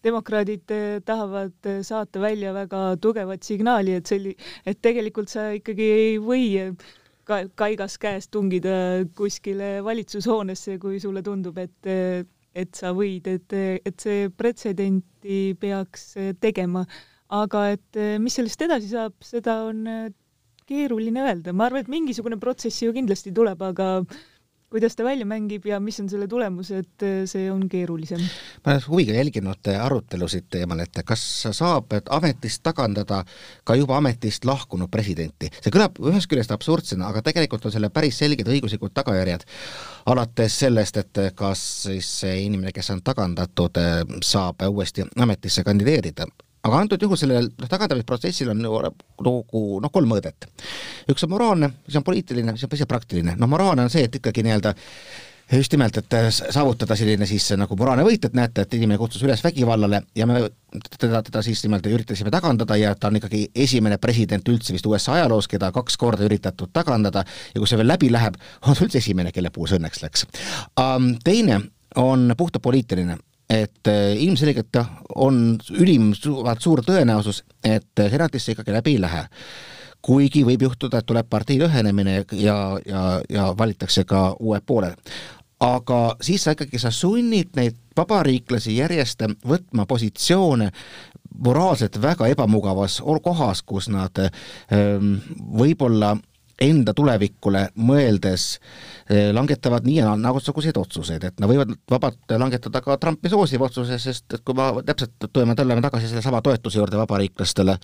demokraadid 0.00 0.72
tahavad 1.04 1.68
saata 1.84 2.22
välja 2.22 2.54
väga 2.56 2.96
tugevat 3.04 3.44
signaali, 3.44 3.98
et 4.00 4.08
selli-, 4.08 4.36
et 4.64 4.80
tegelikult 4.80 5.28
sa 5.28 5.50
ikkagi 5.52 5.90
ei 5.92 6.14
või 6.24 6.44
ka 7.28 7.42
kaigas 7.54 7.98
käes 8.00 8.30
tungida 8.32 9.04
kuskile 9.14 9.84
valitsushoonesse, 9.84 10.78
kui 10.82 10.98
sulle 11.04 11.22
tundub, 11.22 11.60
et 11.60 11.90
et 12.62 12.76
sa 12.76 12.94
võid, 12.96 13.28
et, 13.30 13.54
et 13.86 14.02
see 14.02 14.28
pretsedenti 14.30 15.54
peaks 15.60 16.12
tegema. 16.42 16.84
Aga 17.30 17.68
et 17.76 17.98
mis 18.18 18.34
sellest 18.34 18.62
edasi 18.66 18.90
saab, 18.90 19.14
seda 19.22 19.60
on 19.68 19.84
keeruline 20.70 21.22
öelda, 21.26 21.54
ma 21.54 21.68
arvan, 21.68 21.84
et 21.84 21.90
mingisugune 21.90 22.38
protsess 22.42 22.82
ju 22.82 22.94
kindlasti 22.94 23.32
tuleb, 23.34 23.62
aga 23.62 24.00
kuidas 24.70 24.96
ta 24.96 25.04
välja 25.04 25.26
mängib 25.26 25.66
ja 25.66 25.80
mis 25.80 25.98
on 26.00 26.08
selle 26.08 26.28
tulemus, 26.30 26.70
et 26.70 27.02
äh, 27.02 27.22
see 27.26 27.50
on 27.50 27.64
keerulisem. 27.68 28.20
ma 28.64 28.72
olen 28.72 28.84
huviga 28.88 29.14
jälginud 29.16 29.70
arutelusid 29.80 30.46
teemal, 30.50 30.84
et 30.84 31.00
kas 31.04 31.24
saab 31.56 31.96
ametist 32.10 32.62
tagandada 32.62 33.24
ka 33.64 33.74
juba 33.74 33.96
ametist 33.98 34.44
lahkunud 34.44 34.90
presidenti. 34.90 35.50
see 35.60 35.74
kõlab 35.74 35.98
ühest 36.12 36.30
küljest 36.30 36.54
absurdsena, 36.54 37.08
aga 37.10 37.22
tegelikult 37.22 37.66
on 37.66 37.74
selle 37.74 37.90
päris 37.90 38.18
selged 38.22 38.46
õiguslikud 38.46 38.94
tagajärjed, 38.94 39.42
alates 40.06 40.58
sellest, 40.62 41.02
et 41.02 41.24
kas 41.34 41.64
siis 41.88 42.12
see 42.20 42.44
inimene, 42.44 42.72
kes 42.72 42.92
on 42.94 43.02
tagandatud, 43.02 43.82
äh, 43.82 44.04
saab 44.22 44.62
uuesti 44.70 45.08
ametisse 45.18 45.66
kandideerida 45.66 46.30
aga 46.66 46.82
antud 46.84 47.02
juhul 47.02 47.18
sellel 47.20 47.48
tagandamisprotsessil 47.68 48.52
on 48.52 48.60
nagu 48.60 48.82
noh, 48.84 49.92
kolm 49.92 50.12
mõõdet. 50.12 50.48
üks 51.10 51.24
on 51.24 51.32
moraalne, 51.32 51.72
siis 51.86 51.96
on 52.00 52.06
poliitiline, 52.06 52.54
siis 52.56 52.68
on 52.68 52.72
päris 52.74 52.88
praktiline. 52.88 53.36
noh, 53.38 53.48
moraalne 53.48 53.88
on 53.88 53.92
see, 53.92 54.04
et 54.04 54.20
ikkagi 54.20 54.44
nii-öelda 54.44 54.74
just 55.56 55.72
nimelt, 55.72 55.96
et 55.96 56.16
saavutada 56.30 56.94
selline 56.96 57.26
siis 57.26 57.48
nagu 57.58 57.76
moraalne 57.76 58.04
võit, 58.06 58.24
et 58.26 58.36
näete, 58.36 58.62
et 58.62 58.74
inimene 58.76 58.98
kutsus 59.00 59.22
üles 59.26 59.42
vägivallale 59.44 60.02
ja 60.14 60.26
me 60.28 60.44
teda, 60.98 61.22
teda 61.26 61.42
siis 61.42 61.62
nimelt 61.64 61.86
üritasime 61.90 62.30
tagandada 62.30 62.76
ja 62.78 62.92
ta 62.94 63.08
on 63.10 63.18
ikkagi 63.18 63.46
esimene 63.54 63.98
president 63.98 64.46
üldse 64.48 64.76
vist 64.76 64.86
USA 64.86 65.16
ajaloos, 65.18 65.48
keda 65.50 65.72
kaks 65.74 65.96
korda 65.98 66.28
üritatud 66.28 66.70
tagandada 66.72 67.24
ja 67.26 67.58
kui 67.58 67.66
see 67.66 67.80
veel 67.80 67.90
läbi 67.90 68.12
läheb, 68.12 68.38
on 68.66 68.76
ta 68.76 68.86
üldse 68.86 69.00
esimene, 69.02 69.32
kelle 69.34 69.50
puhul 69.54 69.72
see 69.72 69.80
õnneks 69.80 70.04
läks 70.04 70.28
um,. 70.78 71.16
Teine 71.24 71.60
on 71.98 72.30
puhtalt 72.38 72.62
poliitiline 72.62 73.18
et 73.50 73.90
äh, 73.90 74.14
ilmselgelt 74.22 74.78
on 75.14 75.58
ülim 75.74 76.12
suur 76.14 76.84
tõenäosus, 76.86 77.42
et 77.64 78.04
senatisse 78.10 78.54
ikkagi 78.54 78.72
läbi 78.72 78.96
ei 78.96 79.02
lähe. 79.02 79.26
kuigi 80.02 80.46
võib 80.48 80.62
juhtuda, 80.62 80.98
et 80.98 81.06
tuleb 81.06 81.26
partei 81.28 81.58
ühenemine 81.60 82.24
ja, 82.32 82.78
ja, 82.86 83.20
ja 83.28 83.50
valitakse 83.58 84.04
ka 84.04 84.36
uued 84.40 84.62
pooled. 84.66 84.94
aga 85.60 86.16
siis 86.22 86.44
sa 86.44 86.54
ikkagi, 86.56 86.78
sa 86.78 86.90
sunnid 86.90 87.50
neid 87.56 87.76
vabariiklasi 87.96 88.76
järjest 88.76 89.26
võtma 89.44 89.86
positsioone 89.86 90.70
moraalselt 91.44 92.02
väga 92.02 92.28
ebamugavas 92.28 93.00
kohas, 93.22 93.62
kus 93.62 93.88
nad 93.88 94.16
ähm, 94.18 95.16
võib-olla 95.36 96.16
enda 96.60 96.92
tulevikule 96.96 97.62
mõeldes 97.80 98.44
eh, 99.08 99.30
langetavad 99.32 99.86
nii 99.86 99.96
ja 99.98 100.12
naagusuguseid 100.20 100.76
otsuseid, 100.80 101.24
et 101.24 101.40
nad 101.40 101.48
võivad 101.50 101.72
vabalt 101.90 102.34
langetada 102.40 102.82
ka 102.84 102.96
Trumpi 103.00 103.32
soosiva 103.32 103.68
otsuse, 103.70 103.98
sest 104.02 104.36
et 104.36 104.44
kui 104.44 104.56
ma 104.56 104.70
täpselt 104.84 105.16
tuleme, 105.32 105.56
tuleme 105.58 105.84
tagasi 105.84 106.10
sellesama 106.10 106.42
toetuse 106.44 106.80
juurde 106.80 107.00
vabariiklastele, 107.00 107.78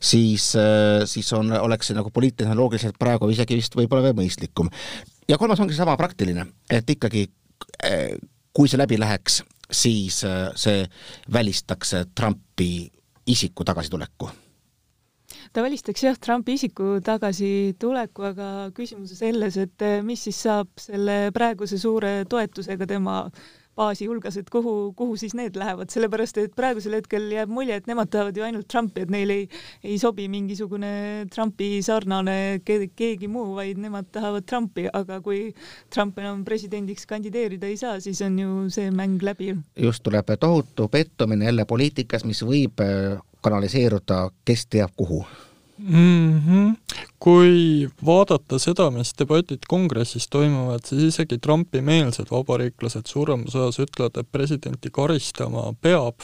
siis, 0.00 0.50
eh, 0.60 1.04
siis 1.08 1.32
on, 1.36 1.52
oleks 1.60 1.90
see 1.90 1.98
nagu 1.98 2.12
poliittehnoloogiliselt 2.14 2.98
praegu 3.00 3.30
isegi 3.32 3.58
vist 3.58 3.76
võib-olla 3.78 4.10
veel 4.10 4.18
mõistlikum. 4.20 4.68
ja 5.28 5.38
kolmas 5.38 5.60
ongi 5.60 5.76
seesama 5.76 5.96
praktiline, 5.96 6.46
et 6.70 6.90
ikkagi 6.90 7.28
eh, 7.84 8.18
kui 8.52 8.68
see 8.68 8.80
läbi 8.80 8.98
läheks, 9.00 9.42
siis 9.72 10.22
see 10.56 10.84
välistaks 11.32 11.94
Trumpi 12.16 12.90
isiku 13.28 13.64
tagasituleku 13.64 14.30
ta 15.52 15.62
välistaks 15.64 16.04
jah, 16.04 16.18
Trumpi 16.18 16.58
isiku 16.58 16.98
tagasituleku, 17.04 18.28
aga 18.32 18.48
küsimus 18.76 19.14
on 19.14 19.22
selles, 19.22 19.56
et 19.60 19.86
eh, 19.86 20.00
mis 20.04 20.26
siis 20.28 20.42
saab 20.48 20.70
selle 20.80 21.28
praeguse 21.34 21.78
suure 21.80 22.22
toetusega 22.28 22.88
tema 22.88 23.22
baasi 23.78 24.08
hulgas, 24.10 24.36
et 24.40 24.48
kuhu, 24.50 24.92
kuhu 24.98 25.16
siis 25.20 25.34
need 25.38 25.56
lähevad, 25.58 25.90
sellepärast 25.92 26.40
et 26.42 26.54
praegusel 26.58 26.96
hetkel 26.98 27.28
jääb 27.30 27.50
mulje, 27.52 27.76
et 27.78 27.86
nemad 27.90 28.10
tahavad 28.10 28.36
ju 28.36 28.44
ainult 28.46 28.66
Trumpi, 28.70 29.04
et 29.04 29.12
neil 29.14 29.32
ei, 29.34 29.44
ei 29.86 29.98
sobi 30.02 30.26
mingisugune 30.32 30.90
Trumpi 31.34 31.78
sarnane 31.86 32.58
keegi 32.66 33.30
muu, 33.30 33.52
vaid 33.58 33.78
nemad 33.82 34.10
tahavad 34.14 34.46
Trumpi, 34.48 34.88
aga 34.90 35.20
kui 35.24 35.52
Trump 35.94 36.18
enam 36.18 36.42
presidendiks 36.48 37.06
kandideerida 37.08 37.70
ei 37.70 37.78
saa, 37.78 38.00
siis 38.02 38.22
on 38.26 38.38
ju 38.42 38.66
see 38.74 38.90
mäng 38.90 39.22
läbi. 39.22 39.54
just, 39.78 40.02
tuleb 40.02 40.34
tohutu 40.40 40.88
pettumine 40.90 41.46
jälle 41.50 41.64
poliitikas, 41.68 42.26
mis 42.26 42.42
võib 42.42 42.82
eh, 42.82 43.18
kanaliseeruda 43.42 44.30
kes 44.44 44.66
teab 44.66 44.90
kuhu 44.96 45.24
mm. 45.78 46.40
-hmm. 46.40 46.76
kui 47.18 47.88
vaadata 48.06 48.58
seda, 48.58 48.90
mis 48.90 49.12
debatid 49.18 49.58
kongressis 49.68 50.28
toimuvad, 50.28 50.80
siis 50.84 51.02
isegi 51.02 51.38
Trumpi-meelsed 51.38 52.30
vabariiklased 52.30 53.06
suuremas 53.06 53.54
osas 53.54 53.78
ütlevad, 53.78 54.20
et 54.20 54.32
presidenti 54.32 54.90
karistama 54.90 55.72
peab, 55.80 56.20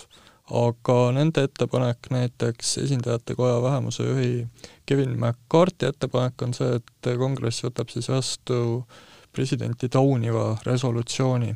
aga 0.51 0.99
nende 1.13 1.43
ettepanek 1.43 2.11
näiteks 2.11 2.79
esindajate 2.79 3.35
koja 3.35 3.63
vähemuse 3.63 4.03
juhi 4.03 4.47
Kevin 4.87 5.19
McCarthy 5.19 5.89
ettepanek 5.89 6.43
on 6.43 6.55
see, 6.55 6.77
et 6.77 7.17
kongress 7.19 7.65
võtab 7.65 7.89
siis 7.89 8.09
vastu 8.09 8.85
presidenti 9.33 9.89
tauniva 9.89 10.59
resolutsiooni 10.67 11.55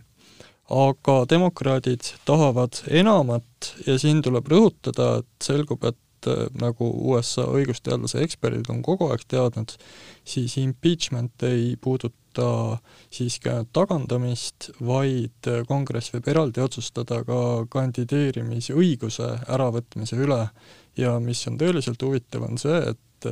aga 0.69 1.23
demokraadid 1.31 2.13
tahavad 2.29 2.83
enamat 2.91 3.73
ja 3.87 3.97
siin 4.01 4.21
tuleb 4.25 4.49
rõhutada, 4.53 5.19
et 5.23 5.45
selgub, 5.45 5.85
et 5.89 6.29
äh, 6.29 6.47
nagu 6.61 6.91
USA 7.13 7.47
õigusteadlase 7.57 8.23
eksperdid 8.27 8.69
on 8.73 8.83
kogu 8.85 9.09
aeg 9.09 9.25
teadnud, 9.29 9.75
siis 10.29 10.59
impeachment 10.61 11.47
ei 11.49 11.75
puuduta 11.81 12.79
siiski 13.11 13.51
ainult 13.51 13.73
tagandamist, 13.75 14.71
vaid 14.85 15.49
kongress 15.69 16.13
võib 16.15 16.29
eraldi 16.31 16.63
otsustada 16.63 17.25
ka 17.27 17.41
kandideerimisõiguse 17.73 19.33
äravõtmise 19.49 20.21
üle. 20.21 20.45
Ja 20.99 21.17
mis 21.23 21.41
on 21.47 21.57
tõeliselt 21.59 22.03
huvitav, 22.03 22.45
on 22.47 22.59
see, 22.59 22.79
et 22.93 23.29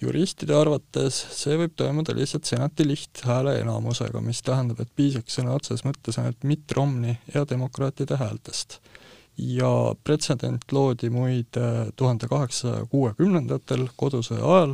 juristide 0.00 0.54
arvates 0.54 1.18
see 1.34 1.56
võib 1.58 1.74
toimuda 1.78 2.14
lihtsalt 2.16 2.46
senati 2.48 2.86
lihthääle 2.86 3.58
enamusega, 3.62 4.20
mis 4.22 4.42
tähendab, 4.46 4.80
et 4.82 4.92
piisaks 4.96 5.38
sõna 5.38 5.56
otseses 5.58 5.84
mõttes 5.86 6.20
ainult 6.20 6.46
Mitt 6.46 6.72
Romney 6.76 7.18
ja 7.34 7.44
demokraatide 7.48 8.18
häältest. 8.20 8.80
ja 9.38 9.94
pretsedent 10.04 10.72
loodi 10.72 11.10
muide 11.14 11.92
tuhande 11.96 12.26
kaheksasaja 12.26 12.86
kuuekümnendatel 12.90 13.84
kodusõja 13.96 14.42
ajal, 14.42 14.72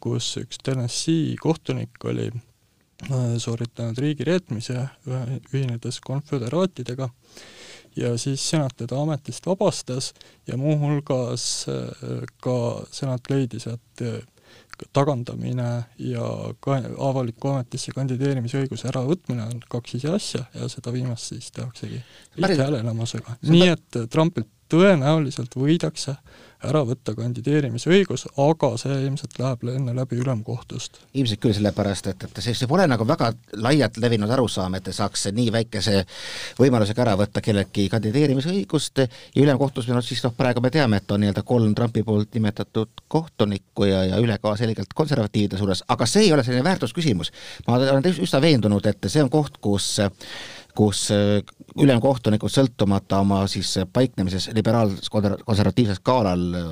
kus 0.00 0.36
üks 0.36 0.58
Tennessee 0.62 1.36
kohtunik 1.40 2.04
oli 2.04 2.26
äh, 2.28 3.22
sooritanud 3.38 3.98
riigireetmise 3.98 4.88
ühinedes 5.54 6.00
konföderaatidega 6.04 7.08
ja 7.96 8.12
siis 8.18 8.44
senat 8.50 8.76
teda 8.76 9.00
ametist 9.00 9.46
vabastas 9.46 10.12
ja 10.46 10.56
muuhulgas 10.60 11.66
äh, 11.68 12.20
ka 12.42 12.84
senat 12.90 13.32
leidis, 13.32 13.66
et 13.66 14.04
tagandamine 14.92 15.68
ja 15.98 16.28
ka 16.60 16.78
avaliku 17.08 17.52
ametisse 17.52 17.92
kandideerimise 17.96 18.62
õiguse 18.62 18.88
äravõtmine 18.90 19.46
on 19.48 19.62
kaks 19.68 19.98
ise 20.00 20.14
asja 20.14 20.44
ja 20.54 20.68
seda 20.72 20.92
viimast 20.94 21.32
siis 21.32 21.50
tehaksegi 21.54 22.02
lihthääleenamusega. 22.36 23.38
nii 23.48 23.68
et 23.74 24.02
Trumpilt 24.10 24.50
tõenäoliselt 24.72 25.56
võidakse 25.58 26.16
ära 26.68 26.82
võtta 26.86 27.14
kandideerimisõigus, 27.16 28.26
aga 28.40 28.72
see 28.80 28.96
ilmselt 29.06 29.38
läheb 29.40 29.64
enne 29.72 29.94
läbi 29.96 30.18
ülemkohtust. 30.22 31.00
ilmselt 31.14 31.40
küll, 31.42 31.54
sellepärast 31.56 32.08
et, 32.12 32.26
et 32.28 32.40
see, 32.44 32.54
see 32.56 32.70
pole 32.70 32.86
nagu 32.90 33.06
väga 33.08 33.32
laialt 33.62 33.98
levinud 34.02 34.30
arusaam, 34.30 34.76
et 34.78 34.90
saaks 34.94 35.28
nii 35.34 35.52
väikese 35.54 36.04
võimalusega 36.60 37.04
ära 37.06 37.16
võtta 37.18 37.42
kelleltki 37.44 37.88
kandideerimisõigust 37.92 39.04
ja 39.04 39.42
ülemkohtus 39.44 39.88
meil 39.88 40.00
on 40.00 40.06
siis 40.06 40.22
noh, 40.24 40.34
praegu 40.36 40.62
me 40.64 40.70
teame, 40.74 41.02
et 41.02 41.14
on 41.14 41.22
nii-öelda 41.22 41.44
kolm 41.46 41.74
Trumpi 41.74 42.04
poolt 42.06 42.34
nimetatud 42.38 43.04
kohtunikku 43.12 43.88
ja, 43.90 44.04
ja 44.12 44.22
üle 44.22 44.38
ka 44.42 44.54
selgelt 44.60 44.94
konservatiivide 44.94 45.60
suunas, 45.60 45.84
aga 45.88 46.06
see 46.06 46.26
ei 46.28 46.32
ole 46.32 46.44
selline 46.46 46.64
väärtusküsimus. 46.66 47.32
ma 47.66 47.78
olen 47.78 48.10
üsna 48.12 48.40
veendunud, 48.42 48.86
et 48.86 49.10
see 49.10 49.22
on 49.22 49.30
koht, 49.32 49.58
kus 49.62 49.96
kus 50.76 51.06
äh, 51.12 51.42
ülemkohtunikud 51.80 52.52
sõltumata 52.52 53.20
oma 53.22 53.42
siis 53.50 53.74
paiknemises 53.92 54.48
liberaal-konservatiivsel 54.56 55.98
skaalal 56.00 56.42
äh, 56.56 56.64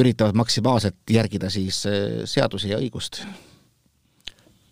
üritavad 0.00 0.38
maksimaalselt 0.38 0.98
järgida 1.10 1.50
siis 1.52 1.84
äh, 1.88 2.24
seadusi 2.24 2.72
ja 2.72 2.80
õigust. 2.80 3.22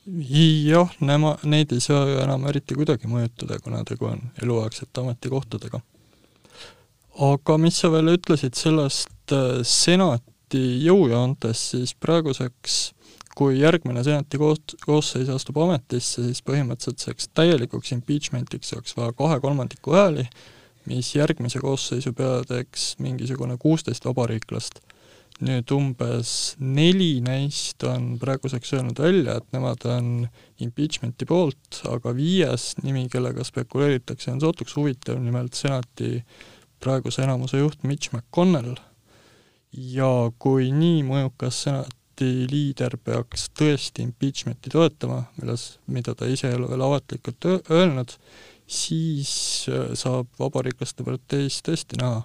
jah, 0.08 0.92
nema, 1.00 1.36
neid 1.44 1.72
ei 1.72 1.84
saa 1.84 2.06
ju 2.08 2.18
enam 2.22 2.46
eriti 2.48 2.76
kuidagi 2.78 3.10
mõjutada, 3.10 3.60
kuna 3.64 3.84
tegu 3.84 4.08
on 4.08 4.22
eluaegsete 4.42 5.04
ametikohtadega. 5.04 5.80
aga 7.28 7.58
mis 7.58 7.80
sa 7.82 7.92
veel 7.92 8.14
ütlesid 8.16 8.56
sellest 8.56 9.36
senati 9.68 10.62
jõujoontest, 10.86 11.74
siis 11.74 11.94
praeguseks 11.94 12.78
kui 13.38 13.60
järgmine 13.60 14.02
senati 14.02 14.38
koos, 14.40 14.60
koosseis 14.82 15.28
astub 15.30 15.60
ametisse, 15.62 16.24
siis 16.26 16.42
põhimõtteliselt 16.46 17.04
selleks 17.04 17.30
täielikuks 17.38 17.92
impeachmentiks 17.94 18.74
oleks 18.74 18.96
vaja 18.98 19.14
kahe 19.18 19.38
kolmandiku 19.44 19.94
hääli, 19.94 20.24
mis 20.90 21.12
järgmise 21.14 21.62
koosseisu 21.62 22.14
peale 22.18 22.42
teeks 22.48 22.94
mingisugune 23.04 23.58
kuusteist 23.60 24.08
vabariiklast. 24.08 24.82
nüüd 25.38 25.70
umbes 25.70 26.30
neli 26.58 27.20
neist 27.22 27.84
on 27.86 28.16
praeguseks 28.18 28.72
öelnud 28.74 28.98
välja, 28.98 29.36
et 29.38 29.52
nemad 29.54 29.84
on 29.86 30.08
impeachmenti 30.58 31.28
poolt, 31.30 31.78
aga 31.86 32.10
viies 32.16 32.72
nimi, 32.82 33.04
kellega 33.12 33.46
spekuleeritakse, 33.46 34.32
on 34.32 34.42
sootuks 34.42 34.74
huvitav, 34.74 35.20
nimelt 35.22 35.54
senati 35.54 36.24
praeguse 36.82 37.22
enamuse 37.22 37.62
juht 37.62 37.86
Mitch 37.86 38.10
McConnell. 38.10 38.74
ja 39.70 40.10
kui 40.42 40.72
nii 40.72 41.04
mõjukas 41.06 41.62
senat 41.68 41.97
senati 42.18 42.48
liider 42.50 42.96
peaks 42.98 43.48
tõesti 43.54 44.02
impeachment'i 44.02 44.70
toetama, 44.72 45.22
milles, 45.38 45.78
mida 45.86 46.14
ta 46.14 46.26
ise 46.26 46.48
ei 46.48 46.56
ole 46.56 46.68
veel 46.68 46.82
avalikult 46.82 47.46
öelnud, 47.70 48.10
siis 48.66 49.68
äh, 49.70 49.94
saab 49.94 50.26
Vabariiklaste 50.38 51.04
parteis 51.04 51.62
tõesti 51.62 51.98
näha 52.00 52.22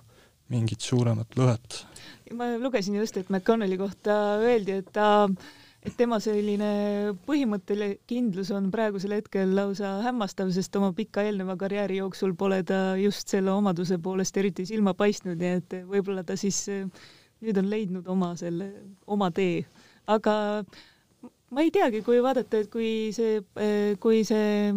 mingit 0.49 0.81
suuremat 0.81 1.37
lõhet. 1.37 1.85
ma 2.33 2.57
lugesin 2.57 2.95
just, 2.95 3.17
et 3.17 3.29
McConnelli 3.29 3.77
kohta 3.77 4.39
öeldi, 4.41 4.79
et 4.81 4.89
ta 4.91 5.29
et 5.83 5.93
tema 5.97 6.17
selline 6.19 7.13
põhimõtteline 7.27 7.99
kindlus 8.07 8.49
on 8.51 8.71
praegusel 8.71 9.13
hetkel 9.13 9.53
lausa 9.53 9.99
hämmastav, 10.01 10.49
sest 10.51 10.75
oma 10.75 10.93
pika 10.93 11.21
eelneva 11.21 11.55
karjääri 11.55 11.99
jooksul 11.99 12.33
pole 12.33 12.63
ta 12.63 12.95
just 12.97 13.27
selle 13.27 13.51
omaduse 13.51 13.99
poolest 14.01 14.37
eriti 14.37 14.65
silma 14.65 14.93
paistnud, 14.93 15.37
nii 15.37 15.59
et 15.59 15.83
võib-olla 15.85 16.23
ta 16.23 16.37
siis 16.39 16.65
äh, 16.71 16.87
nüüd 17.43 17.59
on 17.59 17.69
leidnud 17.71 18.07
oma 18.11 18.33
selle, 18.39 18.69
oma 19.11 19.29
tee. 19.35 19.63
Aga 20.07 20.35
ma 21.53 21.61
ei 21.61 21.71
teagi, 21.71 22.01
kui 22.05 22.19
vaadata, 22.23 22.63
et 22.63 22.71
kui 22.73 23.11
see, 23.15 23.39
äh, 23.59 23.93
kui 24.01 24.23
see 24.27 24.73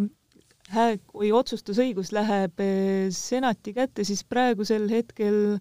hää-, 0.73 0.99
kui 1.11 1.31
otsustusõigus 1.35 2.11
läheb 2.15 2.59
eh, 2.63 3.07
senati 3.15 3.73
kätte, 3.75 4.05
siis 4.07 4.23
praegusel 4.27 4.87
hetkel 4.91 5.57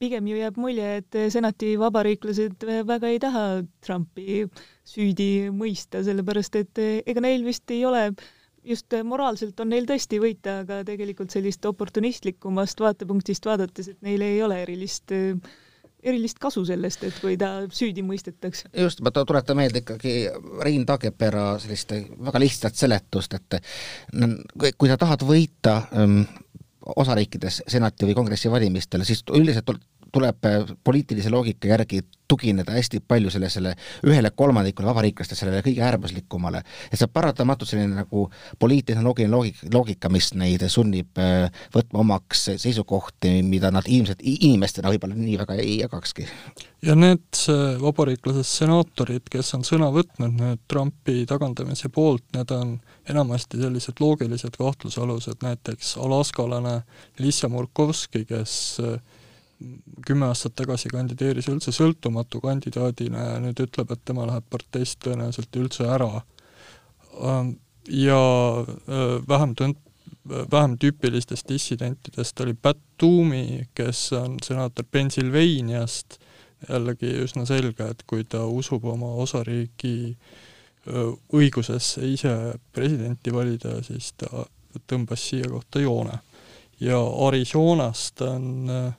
pigem 0.00 0.26
ju 0.30 0.38
jääb 0.40 0.56
mulje, 0.60 0.90
et 1.02 1.18
senati 1.32 1.74
vabariiklased 1.80 2.64
väga 2.88 3.10
ei 3.12 3.20
taha 3.20 3.44
Trumpi 3.84 4.44
süüdi 4.88 5.50
mõista, 5.54 6.04
sellepärast 6.06 6.60
et 6.62 6.82
eh, 6.82 7.00
ega 7.06 7.24
neil 7.24 7.44
vist 7.46 7.70
ei 7.70 7.84
ole 7.88 8.06
just 8.64 8.92
moraalselt 9.08 9.60
on 9.62 9.70
neil 9.72 9.86
tõesti 9.88 10.18
võita, 10.20 10.60
aga 10.64 10.82
tegelikult 10.88 11.32
sellist 11.32 11.64
oportunistlikumast 11.68 12.80
vaatepunktist 12.82 13.46
vaadates, 13.48 13.88
et 13.92 14.02
neil 14.04 14.24
ei 14.24 14.42
ole 14.44 14.58
erilist 14.66 15.14
äh, 15.16 15.36
erilist 16.02 16.38
kasu 16.40 16.64
sellest, 16.68 17.04
et 17.04 17.18
kui 17.22 17.36
ta 17.40 17.50
süüdi 17.72 18.04
mõistetakse. 18.06 18.70
just, 18.76 19.02
ma 19.04 19.12
tuletan 19.12 19.58
meelde 19.58 19.82
ikkagi 19.84 20.14
Rein 20.64 20.86
Taagepera 20.86 21.58
sellist 21.62 21.92
väga 22.30 22.42
lihtsat 22.42 22.78
seletust, 22.78 23.34
et 23.36 23.60
kui 24.78 24.88
sa 24.88 24.98
tahad 25.00 25.24
võita 25.26 25.76
ähm, 25.92 26.22
osariikides 26.96 27.62
senati 27.68 28.08
või 28.08 28.16
kongressi 28.18 28.50
valimistel, 28.52 29.04
siis 29.04 29.22
üldiselt 29.36 29.68
tuleb 30.12 30.48
poliitilise 30.84 31.30
loogika 31.30 31.68
järgi 31.68 32.02
tugineda 32.30 32.72
hästi 32.72 33.00
palju 33.08 33.30
sellele 33.32 33.74
ühele 34.06 34.30
kolmandikule 34.36 34.88
vabariiklastest, 34.90 35.42
sellele 35.42 35.62
kõige 35.66 35.82
äärmuslikumale. 35.86 36.62
et 36.90 36.98
see 36.98 37.06
on 37.08 37.12
paratamatult 37.12 37.70
selline 37.70 38.02
nagu 38.02 38.26
poliitiline 38.58 39.02
loogiline 39.04 39.34
loogika, 39.34 39.70
loogika, 39.74 40.12
mis 40.12 40.30
neid 40.38 40.64
sunnib 40.70 41.18
äh, 41.18 41.48
võtma 41.74 42.04
omaks 42.04 42.46
seisukohti, 42.62 43.40
mida 43.42 43.72
nad 43.74 43.88
ilmselt 43.88 44.22
inimestena 44.22 44.92
võib-olla 44.92 45.18
nii 45.18 45.38
väga 45.42 45.58
ei 45.62 45.78
jagakski. 45.80 46.28
ja 46.86 46.94
need 46.94 47.42
vabariiklased 47.82 48.46
senaatorid, 48.46 49.26
kes 49.32 49.54
on 49.58 49.66
sõna 49.66 49.90
võtnud 49.94 50.38
nüüd 50.38 50.64
Trumpi 50.70 51.24
tagandamise 51.26 51.90
poolt, 51.94 52.24
need 52.36 52.54
on 52.54 52.76
enamasti 53.10 53.58
sellised 53.58 53.98
loogilised 54.00 54.54
kahtlusalused, 54.58 55.42
näiteks 55.42 55.96
alaskalane 55.98 56.82
Lisa 57.18 57.50
Murkovski, 57.50 58.24
kes 58.28 58.52
äh, 58.84 59.00
kümme 60.06 60.30
aastat 60.30 60.54
tagasi 60.56 60.88
kandideeris 60.92 61.48
üldse 61.52 61.72
sõltumatu 61.74 62.40
kandidaadina 62.44 63.26
ja 63.32 63.40
nüüd 63.44 63.60
ütleb, 63.66 63.92
et 63.92 64.04
tema 64.08 64.26
läheb 64.28 64.46
parteist 64.50 65.00
tõenäoliselt 65.04 65.60
üldse 65.60 65.88
ära. 65.90 66.22
Ähm, 67.20 67.54
ja 67.88 68.20
äh, 68.64 69.16
vähem 69.28 69.54
tunt-, 69.58 69.82
vähem 70.28 70.78
tüüpilistest 70.80 71.48
dissidentidest 71.48 72.40
oli 72.40 72.54
Pat 72.54 72.78
Toomey, 72.98 73.66
kes 73.74 74.12
on 74.16 74.38
senaator 74.44 74.84
Pennsylvaniast, 74.90 76.18
jällegi 76.68 77.12
üsna 77.24 77.46
selge, 77.48 77.88
et 77.92 78.04
kui 78.06 78.24
ta 78.24 78.44
usub 78.46 78.84
oma 78.84 79.12
osariigi 79.22 80.12
äh, 80.12 81.12
õigusesse 81.36 82.04
ise 82.08 82.34
presidenti 82.72 83.32
valida, 83.32 83.80
siis 83.84 84.12
ta 84.20 84.46
tõmbas 84.88 85.28
siia 85.30 85.48
kohta 85.50 85.80
joone. 85.80 86.18
ja 86.80 86.96
Arizonast 87.26 88.20
on 88.24 88.70
äh, 88.70 88.94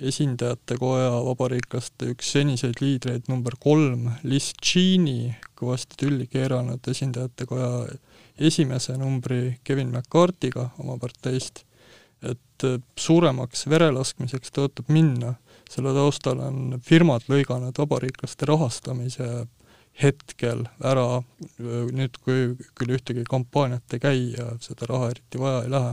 esindajate 0.00 0.76
koja 0.80 1.10
vabariiklaste 1.22 2.10
üks 2.14 2.32
seniseid 2.34 2.80
liidreid 2.82 3.28
number 3.30 3.54
kolm, 3.62 4.08
Liz 4.26 4.50
Cheney, 4.58 5.34
kõvasti 5.58 5.98
tülli 6.02 6.26
keeranud 6.30 6.82
esindajate 6.90 7.46
koja 7.46 7.86
esimese 8.38 8.96
numbri 8.98 9.58
Kevin 9.64 9.92
McCarthy'ga 9.94 10.72
oma 10.82 10.98
parteist, 10.98 11.62
et 12.24 12.66
suuremaks 12.98 13.66
verelaskmiseks 13.70 14.54
tõotab 14.54 14.90
minna, 14.94 15.34
selle 15.70 15.94
taustal 15.94 16.40
on 16.42 16.78
firmad 16.84 17.26
lõiganud 17.30 17.76
vabariiklaste 17.78 18.48
rahastamise 18.50 19.28
hetkel 20.02 20.64
ära, 20.82 21.22
nüüd 21.58 22.18
kui 22.24 22.54
küll 22.74 22.96
ühtegi 22.96 23.22
kampaaniat 23.28 23.94
ei 23.94 24.02
käi 24.02 24.24
ja 24.34 24.48
seda 24.62 24.88
raha 24.90 25.12
eriti 25.12 25.40
vaja 25.40 25.62
ei 25.64 25.70
lähe. 25.70 25.92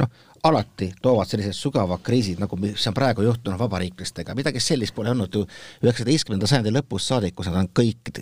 Noh, 0.00 0.10
alati 0.48 0.92
toovad 1.02 1.28
sellised 1.28 1.56
sügavad 1.56 2.02
kriisid, 2.06 2.40
nagu 2.42 2.56
mis 2.60 2.86
on 2.88 2.94
praegu 2.94 3.24
juhtunud 3.26 3.58
vabariiklastega, 3.58 4.34
midagi 4.38 4.62
sellist 4.62 4.94
pole 4.94 5.10
olnud 5.10 5.34
ju 5.34 5.44
üheksateistkümnenda 5.84 6.48
sajandi 6.50 6.74
lõpust 6.76 7.12
saadik, 7.12 7.34
kus 7.36 7.50
nad 7.50 7.64
on 7.64 7.70
kõik 7.74 8.12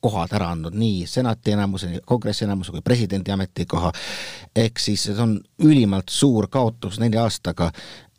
kohad 0.00 0.34
ära 0.38 0.52
andnud, 0.54 0.74
nii 0.78 1.06
senati 1.10 1.54
enamuse, 1.56 1.90
kongressi 2.06 2.46
enamuse 2.46 2.74
kui 2.74 2.82
presidendi 2.86 3.34
ametikoha, 3.34 3.92
ehk 4.56 4.78
siis 4.78 5.08
see 5.08 5.22
on 5.22 5.38
ülimalt 5.66 6.12
suur 6.14 6.46
kaotus 6.50 7.00
nelja 7.02 7.24
aastaga, 7.26 7.72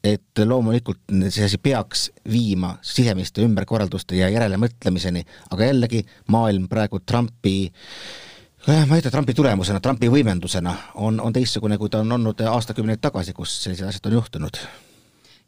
et 0.03 0.43
loomulikult 0.43 1.11
see 1.27 1.45
asi 1.47 1.59
peaks 1.59 2.09
viima 2.31 2.73
sisemiste 2.83 3.43
ümberkorralduste 3.43 4.19
ja 4.19 4.29
järelemõtlemiseni, 4.31 5.25
aga 5.51 5.71
jällegi 5.71 6.03
maailm 6.31 6.67
praegu 6.71 6.99
Trumpi 7.03 7.55
äh, 7.67 8.28
ma 8.67 8.95
ei 8.95 9.01
ütle 9.01 9.11
Trumpi 9.13 9.33
tulemusena, 9.35 9.79
Trumpi 9.83 10.09
võimendusena 10.11 10.73
on, 10.99 11.19
on 11.23 11.35
teistsugune, 11.35 11.77
kui 11.79 11.91
ta 11.91 12.01
on 12.03 12.11
olnud 12.17 12.41
aastakümneid 12.51 13.01
tagasi, 13.01 13.33
kus 13.37 13.55
sellised 13.63 13.87
asjad 13.87 14.09
on 14.09 14.17
juhtunud. 14.19 14.59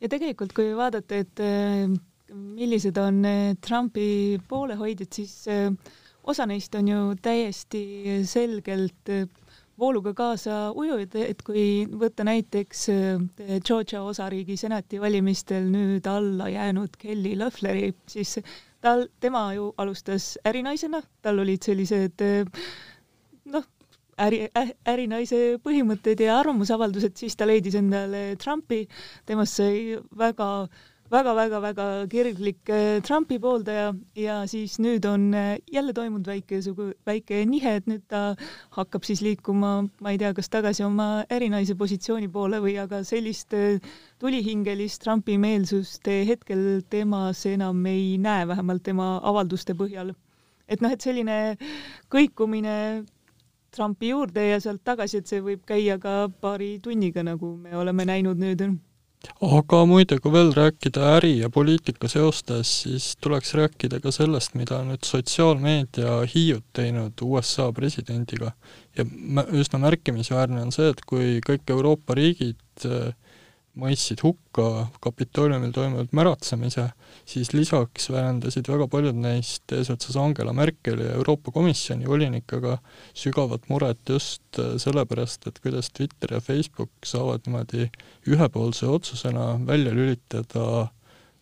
ja 0.01 0.09
tegelikult, 0.09 0.53
kui 0.55 0.71
vaadata, 0.77 1.19
et 1.19 1.43
äh, 1.43 1.91
millised 2.31 2.97
on 3.01 3.19
äh, 3.27 3.41
Trumpi 3.61 4.39
poolehoidjad, 4.47 5.11
siis 5.13 5.35
äh, 5.51 5.67
osa 6.23 6.47
neist 6.47 6.75
on 6.79 6.87
ju 6.87 7.03
täiesti 7.21 7.83
selgelt 8.29 9.11
vooluga 9.81 10.13
kaasa 10.13 10.71
ujujad, 10.77 11.15
et 11.25 11.39
kui 11.43 11.87
võtta 11.89 12.23
näiteks 12.23 12.83
Georgia 13.65 14.03
osariigi 14.05 14.55
senati 14.59 14.99
valimistel 15.01 15.65
nüüd 15.73 16.05
alla 16.07 16.51
jäänud 16.53 16.99
Kelly 17.01 17.33
Loeffleri, 17.39 17.89
siis 18.07 18.37
tal, 18.81 19.07
tema 19.19 19.47
ju 19.55 19.71
alustas 19.81 20.35
ärinaisena, 20.47 21.01
tal 21.21 21.41
olid 21.41 21.65
sellised 21.65 22.23
äh, 22.25 22.61
äri 24.25 24.45
äh,, 24.57 24.71
ärinaise 24.93 25.41
põhimõtted 25.65 26.21
ja 26.25 26.39
arvamusavaldused, 26.39 27.17
siis 27.17 27.35
ta 27.37 27.47
leidis 27.49 27.77
endale 27.79 28.35
Trumpi, 28.41 28.85
temast 29.25 29.59
sai 29.61 29.99
väga 30.17 30.51
väga-väga-väga 31.11 31.85
kirglik 32.07 32.69
äh, 32.71 33.01
Trumpi 33.03 33.35
pooldaja 33.43 33.89
ja 34.15 34.37
siis 34.47 34.77
nüüd 34.79 35.03
on 35.09 35.33
äh, 35.35 35.57
jälle 35.71 35.93
toimunud 35.93 36.27
väike 36.27 36.61
väike 37.05 37.41
nihe, 37.49 37.73
et 37.81 37.89
nüüd 37.89 38.05
ta 38.07 38.21
hakkab 38.77 39.03
siis 39.03 39.19
liikuma, 39.25 39.73
ma 39.99 40.13
ei 40.13 40.21
tea, 40.21 40.31
kas 40.37 40.47
tagasi 40.49 40.85
oma 40.87 41.25
ärinaise 41.27 41.75
positsiooni 41.75 42.31
poole 42.31 42.61
või 42.63 42.77
aga 42.79 43.03
sellist 43.07 43.51
äh, 43.57 43.83
tulihingelist 44.23 45.03
Trumpi 45.03 45.35
meelsust 45.37 46.07
hetkel 46.07 46.79
temas 46.89 47.43
enam 47.45 47.83
ei 47.91 48.15
näe, 48.17 48.47
vähemalt 48.47 48.87
tema 48.87 49.17
avalduste 49.19 49.75
põhjal. 49.75 50.15
et 50.71 50.79
noh, 50.79 50.91
et 50.95 51.03
selline 51.03 51.57
kõikumine 52.07 53.03
Trumpi 53.75 54.09
juurde 54.11 54.43
ja 54.49 54.59
sealt 54.59 54.81
tagasi, 54.83 55.21
et 55.21 55.29
see 55.31 55.39
võib 55.43 55.61
käia 55.67 55.95
ka 56.01 56.25
paari 56.43 56.73
tunniga, 56.83 57.23
nagu 57.23 57.53
me 57.55 57.75
oleme 57.79 58.03
näinud 58.09 58.39
nüüd. 58.41 58.63
aga 59.47 59.79
muide, 59.85 60.17
kui 60.19 60.33
veel 60.33 60.51
rääkida 60.57 61.13
äri 61.15 61.37
ja 61.39 61.49
poliitika 61.49 62.09
seostes, 62.11 62.71
siis 62.83 63.15
tuleks 63.21 63.53
rääkida 63.53 64.01
ka 64.03 64.11
sellest, 64.11 64.57
mida 64.59 64.81
on 64.81 64.91
nüüd 64.91 65.07
sotsiaalmeedia 65.07 66.17
hiiud 66.33 66.65
teinud 66.73 67.23
USA 67.23 67.71
presidendiga. 67.71 68.51
ja 68.97 69.05
üsna 69.63 69.79
märkimisväärne 69.79 70.61
on 70.61 70.75
see, 70.75 70.89
et 70.89 71.05
kui 71.07 71.39
kõik 71.39 71.71
Euroopa 71.71 72.17
riigid 72.19 72.85
äh, 72.85 73.13
mõistsid 73.79 74.19
hukka 74.23 74.87
Kapitooliumil 75.03 75.71
toimunud 75.75 76.11
märatsemise, 76.15 76.89
siis 77.27 77.53
lisaks 77.55 78.09
väljendasid 78.11 78.67
väga 78.67 78.87
paljud 78.91 79.19
neist 79.23 79.71
eesotsas 79.75 80.17
Angela 80.19 80.53
Merkeli 80.53 81.07
ja 81.07 81.15
Euroopa 81.19 81.53
Komisjoni 81.55 82.09
volinikega 82.09 82.77
sügavat 83.13 83.69
muret 83.71 84.09
just 84.09 84.59
äh, 84.59 84.75
sellepärast, 84.81 85.47
et 85.47 85.59
kuidas 85.63 85.91
Twitter 85.95 86.35
ja 86.35 86.41
Facebook 86.43 86.91
saavad 87.07 87.47
niimoodi 87.47 87.87
ühepoolse 88.27 88.89
otsusena 88.91 89.53
välja 89.67 89.95
lülitada 89.95 90.65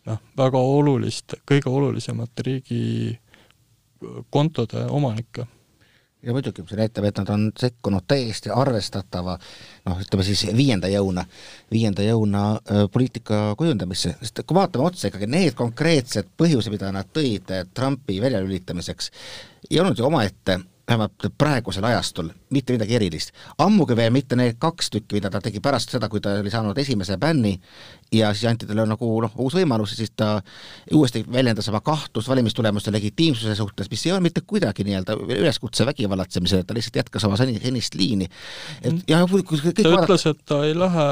noh, 0.06 0.20
väga 0.38 0.58
olulist, 0.58 1.34
kõige 1.50 1.72
olulisemate 1.72 2.46
riigi 2.46 2.84
äh, 3.10 4.22
kontode 4.30 4.86
omanikke 4.86 5.50
ja 6.22 6.34
muidugi, 6.36 6.64
see 6.68 6.78
näitab, 6.78 7.06
et 7.08 7.20
nad 7.20 7.30
on 7.32 7.46
sekkunud 7.58 8.04
täiesti 8.08 8.52
arvestatava 8.52 9.36
noh, 9.88 10.00
ütleme 10.02 10.26
siis 10.26 10.44
viienda 10.56 10.90
jõuna, 10.92 11.24
viienda 11.72 12.04
jõuna 12.04 12.44
äh, 12.56 12.84
poliitika 12.92 13.54
kujundamisse, 13.58 14.16
sest 14.20 14.42
kui 14.44 14.58
vaatame 14.58 14.88
otsa 14.90 15.08
ikkagi 15.08 15.30
need 15.30 15.56
konkreetsed 15.58 16.28
põhjused, 16.40 16.72
mida 16.74 16.92
nad 16.94 17.08
tõid 17.14 17.48
Trumpi 17.74 18.20
väljalülitamiseks, 18.22 19.10
ei 19.70 19.80
olnud 19.80 19.98
ju 19.98 20.08
omaette 20.10 20.60
vähemalt 20.90 21.30
praegusel 21.38 21.84
ajastul 21.84 22.30
mitte 22.50 22.74
midagi 22.74 22.96
erilist. 22.98 23.30
ammugi 23.58 23.96
veel 23.96 24.10
mitte 24.12 24.36
need 24.36 24.58
kaks 24.58 24.90
tükki, 24.90 25.18
mida 25.18 25.30
ta 25.30 25.40
tegi 25.40 25.60
pärast 25.62 25.94
seda, 25.94 26.08
kui 26.10 26.20
ta 26.20 26.34
oli 26.40 26.50
saanud 26.50 26.78
esimese 26.78 27.16
bänni 27.20 27.54
ja 28.12 28.32
siis 28.34 28.50
anti 28.50 28.66
talle 28.66 28.86
nagu 28.90 29.10
noh, 29.22 29.36
uus 29.44 29.54
võimalus 29.54 29.94
ja 29.94 30.00
siis 30.00 30.12
ta 30.16 30.30
uuesti 30.94 31.22
väljendas 31.32 31.68
oma 31.70 31.80
kahtlust 31.84 32.28
valimistulemuste 32.28 32.92
legitiimsuse 32.92 33.54
suhtes, 33.54 33.90
mis 33.90 34.06
ei 34.06 34.12
ole 34.12 34.24
mitte 34.26 34.42
kuidagi 34.46 34.84
nii-öelda 34.88 35.16
üleskutse 35.38 35.86
vägivallatsemisele, 35.86 36.66
ta 36.66 36.74
lihtsalt 36.74 37.00
jätkas 37.02 37.28
oma 37.28 37.38
senist 37.38 37.94
liini. 37.94 38.28
et 38.82 38.92
mhm. 38.92 39.02
ja 39.08 39.22
kõik 39.30 39.54
ta 39.54 39.86
vaadata... 39.86 40.04
ütles, 40.04 40.26
et 40.26 40.44
ta 40.44 40.62
ei 40.66 40.74
lähe 40.78 41.08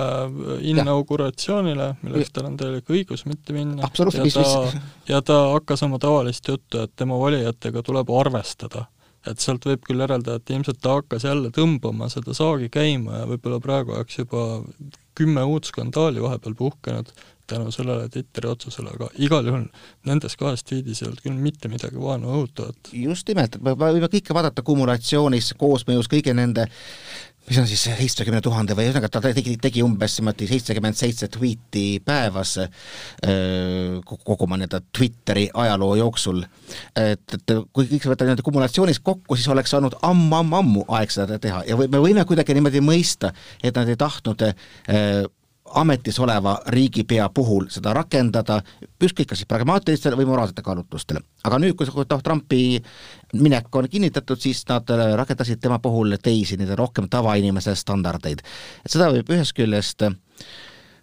inauguratsioonile, 0.75 1.93
milleks 2.03 2.35
tal 2.35 2.51
on 2.51 2.59
täielik 2.59 2.91
õigus 2.91 3.27
mitte 3.31 3.55
minna. 3.55 3.87
ja 3.87 4.31
ta, 4.35 4.85
ja 5.09 5.23
ta 5.23 5.41
hakkas 5.55 5.87
oma 5.87 6.03
tavalist 6.03 6.49
juttu, 6.49 6.83
et 6.83 6.97
tema 6.97 7.19
valijatega 7.21 7.83
tuleb 7.87 8.11
arvestada 8.11 8.88
et 9.26 9.42
sealt 9.42 9.66
võib 9.66 9.83
küll 9.87 10.04
järeldada, 10.04 10.38
et 10.38 10.54
ilmselt 10.54 10.81
ta 10.83 10.98
hakkas 10.98 11.26
jälle 11.26 11.50
tõmbama 11.54 12.11
seda 12.12 12.37
saagi 12.37 12.70
käima 12.72 13.22
ja 13.22 13.26
võib-olla 13.33 13.59
praegu 13.62 13.96
oleks 13.96 14.20
juba 14.20 14.44
kümme 15.18 15.42
uut 15.42 15.66
skandaali 15.66 16.22
vahepeal 16.22 16.54
puhkenud 16.54 17.11
tänu 17.48 17.70
sellele 17.72 18.09
Twitteri 18.09 18.48
otsusele, 18.48 18.92
aga 18.92 19.09
igal 19.24 19.46
juhul 19.48 19.64
nendes 20.07 20.37
kahes 20.37 20.64
tweetis 20.68 21.00
ei 21.00 21.09
olnud 21.09 21.22
küll 21.24 21.38
mitte 21.46 21.70
midagi 21.72 22.00
vaenu 22.00 22.28
õhutavat. 22.35 22.92
just 22.92 23.28
nimelt, 23.28 23.57
me 23.64 23.72
võime 23.72 24.11
kõike 24.12 24.37
vaadata 24.37 24.62
kumulatsioonis, 24.62 25.54
koosmõjus 25.61 26.11
kõigi 26.12 26.35
nende 26.37 26.68
mis 27.49 27.59
on 27.61 27.69
siis 27.69 27.85
seitsmekümne 27.89 28.41
tuhande 28.45 28.77
või 28.77 28.89
ühesõnaga 28.89 29.11
ta 29.13 29.23
tegi, 29.25 29.57
tegi 29.61 29.83
umbes 29.85 30.19
niimoodi 30.19 30.49
seitsekümmend 30.51 30.99
seitse 30.99 31.29
tweeti 31.33 31.87
päevas 32.05 32.57
kogu 34.09 34.37
oma 34.47 34.59
nii-öelda 34.61 34.83
Twitteri 34.95 35.49
ajaloo 35.55 35.95
jooksul. 36.01 36.45
et, 36.97 37.25
et 37.35 37.55
kui 37.73 37.89
kõik 37.89 38.05
see 38.05 38.13
võtta 38.13 38.29
nii-öelda 38.29 38.47
kumulatsioonis 38.47 39.01
kokku, 39.05 39.37
siis 39.37 39.49
oleks 39.53 39.75
olnud 39.79 39.97
ammu-ammu-ammu 40.03 40.85
aeg 40.99 41.15
seda 41.15 41.41
teha 41.43 41.65
ja 41.69 41.79
või 41.79 41.91
me 41.93 42.03
võime 42.05 42.25
kuidagi 42.29 42.57
niimoodi 42.57 42.85
mõista, 42.85 43.33
et 43.63 43.77
nad 43.77 43.89
ei 43.89 43.99
tahtnud 43.99 44.45
ametis 45.74 46.18
oleva 46.18 46.59
riigipea 46.66 47.28
puhul 47.35 47.66
seda 47.72 47.92
rakendada, 47.96 48.61
ükskõik 49.04 49.28
kas 49.31 49.42
siis 49.42 49.48
pragmaatilistel 49.48 50.16
või 50.18 50.28
moraalsetel 50.28 50.64
kaalutlustel. 50.64 51.20
aga 51.44 51.59
nüüd, 51.59 51.76
kui 51.76 51.87
noh, 51.87 52.22
Trumpi 52.22 52.83
minek 53.35 53.76
on 53.76 53.88
kinnitatud, 53.88 54.40
siis 54.40 54.64
nad 54.68 54.90
äh, 54.90 55.14
rakendasid 55.16 55.61
tema 55.61 55.78
puhul 55.78 56.16
teisi, 56.22 56.57
nii-öelda 56.57 56.76
rohkem 56.76 57.09
tavainimese 57.09 57.74
standardeid. 57.74 58.42
seda 58.87 59.11
võib 59.12 59.31
ühest 59.31 59.57
küljest 59.57 60.04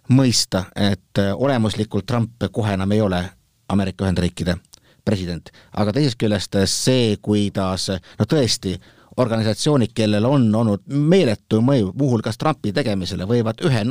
mõista, 0.08 0.64
et 0.76 1.18
äh, 1.18 1.32
olemuslikult 1.34 2.06
Trump 2.06 2.50
kohe 2.52 2.74
enam 2.74 2.92
ei 2.92 3.00
ole 3.00 3.24
Ameerika 3.68 4.04
Ühendriikide 4.04 4.56
president, 5.04 5.50
aga 5.72 5.92
teisest 5.94 6.18
küljest 6.18 6.56
see, 6.70 7.16
kuidas 7.22 7.90
no 7.90 8.26
tõesti, 8.28 8.76
organisatsioonid, 9.16 9.94
kellel 9.96 10.24
on 10.28 10.48
olnud 10.54 10.82
meeletu 10.88 11.62
mõju 11.64 11.92
muuhulgas 11.96 12.38
Trumpi 12.38 12.72
tegemisele, 12.76 13.28
võivad 13.28 13.62
ühe 13.64 13.84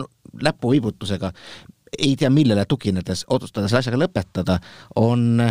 näpuviibutusega 0.44 1.32
ei 1.98 2.16
tea 2.20 2.30
millele 2.30 2.66
tuginedes 2.66 3.26
otsustada 3.30 3.70
selle 3.70 3.80
asjaga 3.80 4.00
lõpetada, 4.02 4.58
on 5.00 5.42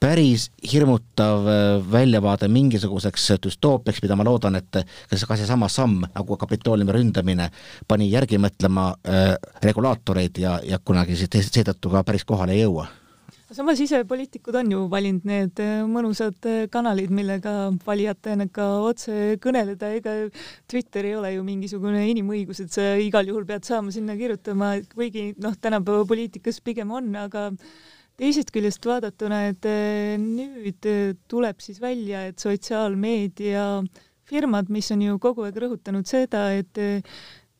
päris 0.00 0.50
hirmutav 0.72 1.46
äh, 1.48 1.92
väljavaade 1.92 2.48
mingisuguseks 2.52 3.30
düstoopiaks, 3.46 4.02
mida 4.04 4.16
ma 4.18 4.26
loodan, 4.26 4.58
et 4.58 4.82
kas 5.10 5.24
ka 5.28 5.38
seesama 5.40 5.68
samm 5.72 6.04
nagu 6.10 6.36
Kapitooliumi 6.40 6.92
ründamine 6.92 7.48
pani 7.88 8.10
järgi 8.12 8.40
mõtlema 8.42 8.90
äh, 8.92 9.32
regulaatoreid 9.62 10.42
ja, 10.42 10.58
ja 10.64 10.78
kunagi 10.84 11.16
seetõttu 11.16 11.94
ka 11.94 12.04
päris 12.04 12.26
kohale 12.28 12.56
ei 12.56 12.66
jõua 12.66 12.88
samas 13.54 13.80
ise 13.80 14.00
poliitikud 14.08 14.56
on 14.58 14.70
ju 14.72 14.80
valinud 14.90 15.26
need 15.28 15.60
äh, 15.62 15.82
mõnusad 15.88 16.46
äh, 16.50 16.64
kanalid, 16.72 17.12
millega 17.14 17.70
valijatega 17.86 18.66
otse 18.88 19.36
kõneleda, 19.42 19.90
ega 19.98 20.14
Twitter 20.70 21.06
ei 21.08 21.14
ole 21.18 21.34
ju 21.36 21.44
mingisugune 21.46 22.04
inimõigus, 22.10 22.64
et 22.64 22.74
sa 22.74 22.94
igal 23.00 23.28
juhul 23.30 23.46
pead 23.48 23.66
saama 23.68 23.94
sinna 23.94 24.16
kirjutama, 24.18 24.74
kuigi 24.94 25.30
noh, 25.42 25.54
tänapäeva 25.60 26.06
poliitikas 26.08 26.60
pigem 26.64 26.90
on, 26.94 27.12
aga 27.20 27.50
teisest 28.18 28.50
küljest 28.54 28.84
vaadatuna, 28.88 29.44
et 29.52 29.70
äh, 29.70 30.16
nüüd 30.18 30.90
tuleb 31.30 31.62
siis 31.62 31.80
välja, 31.82 32.26
et 32.30 32.42
sotsiaalmeedia 32.42 33.68
firmad, 34.28 34.70
mis 34.72 34.90
on 34.94 35.04
ju 35.04 35.20
kogu 35.22 35.46
aeg 35.46 35.62
rõhutanud 35.66 36.08
seda, 36.08 36.48
et 36.56 36.80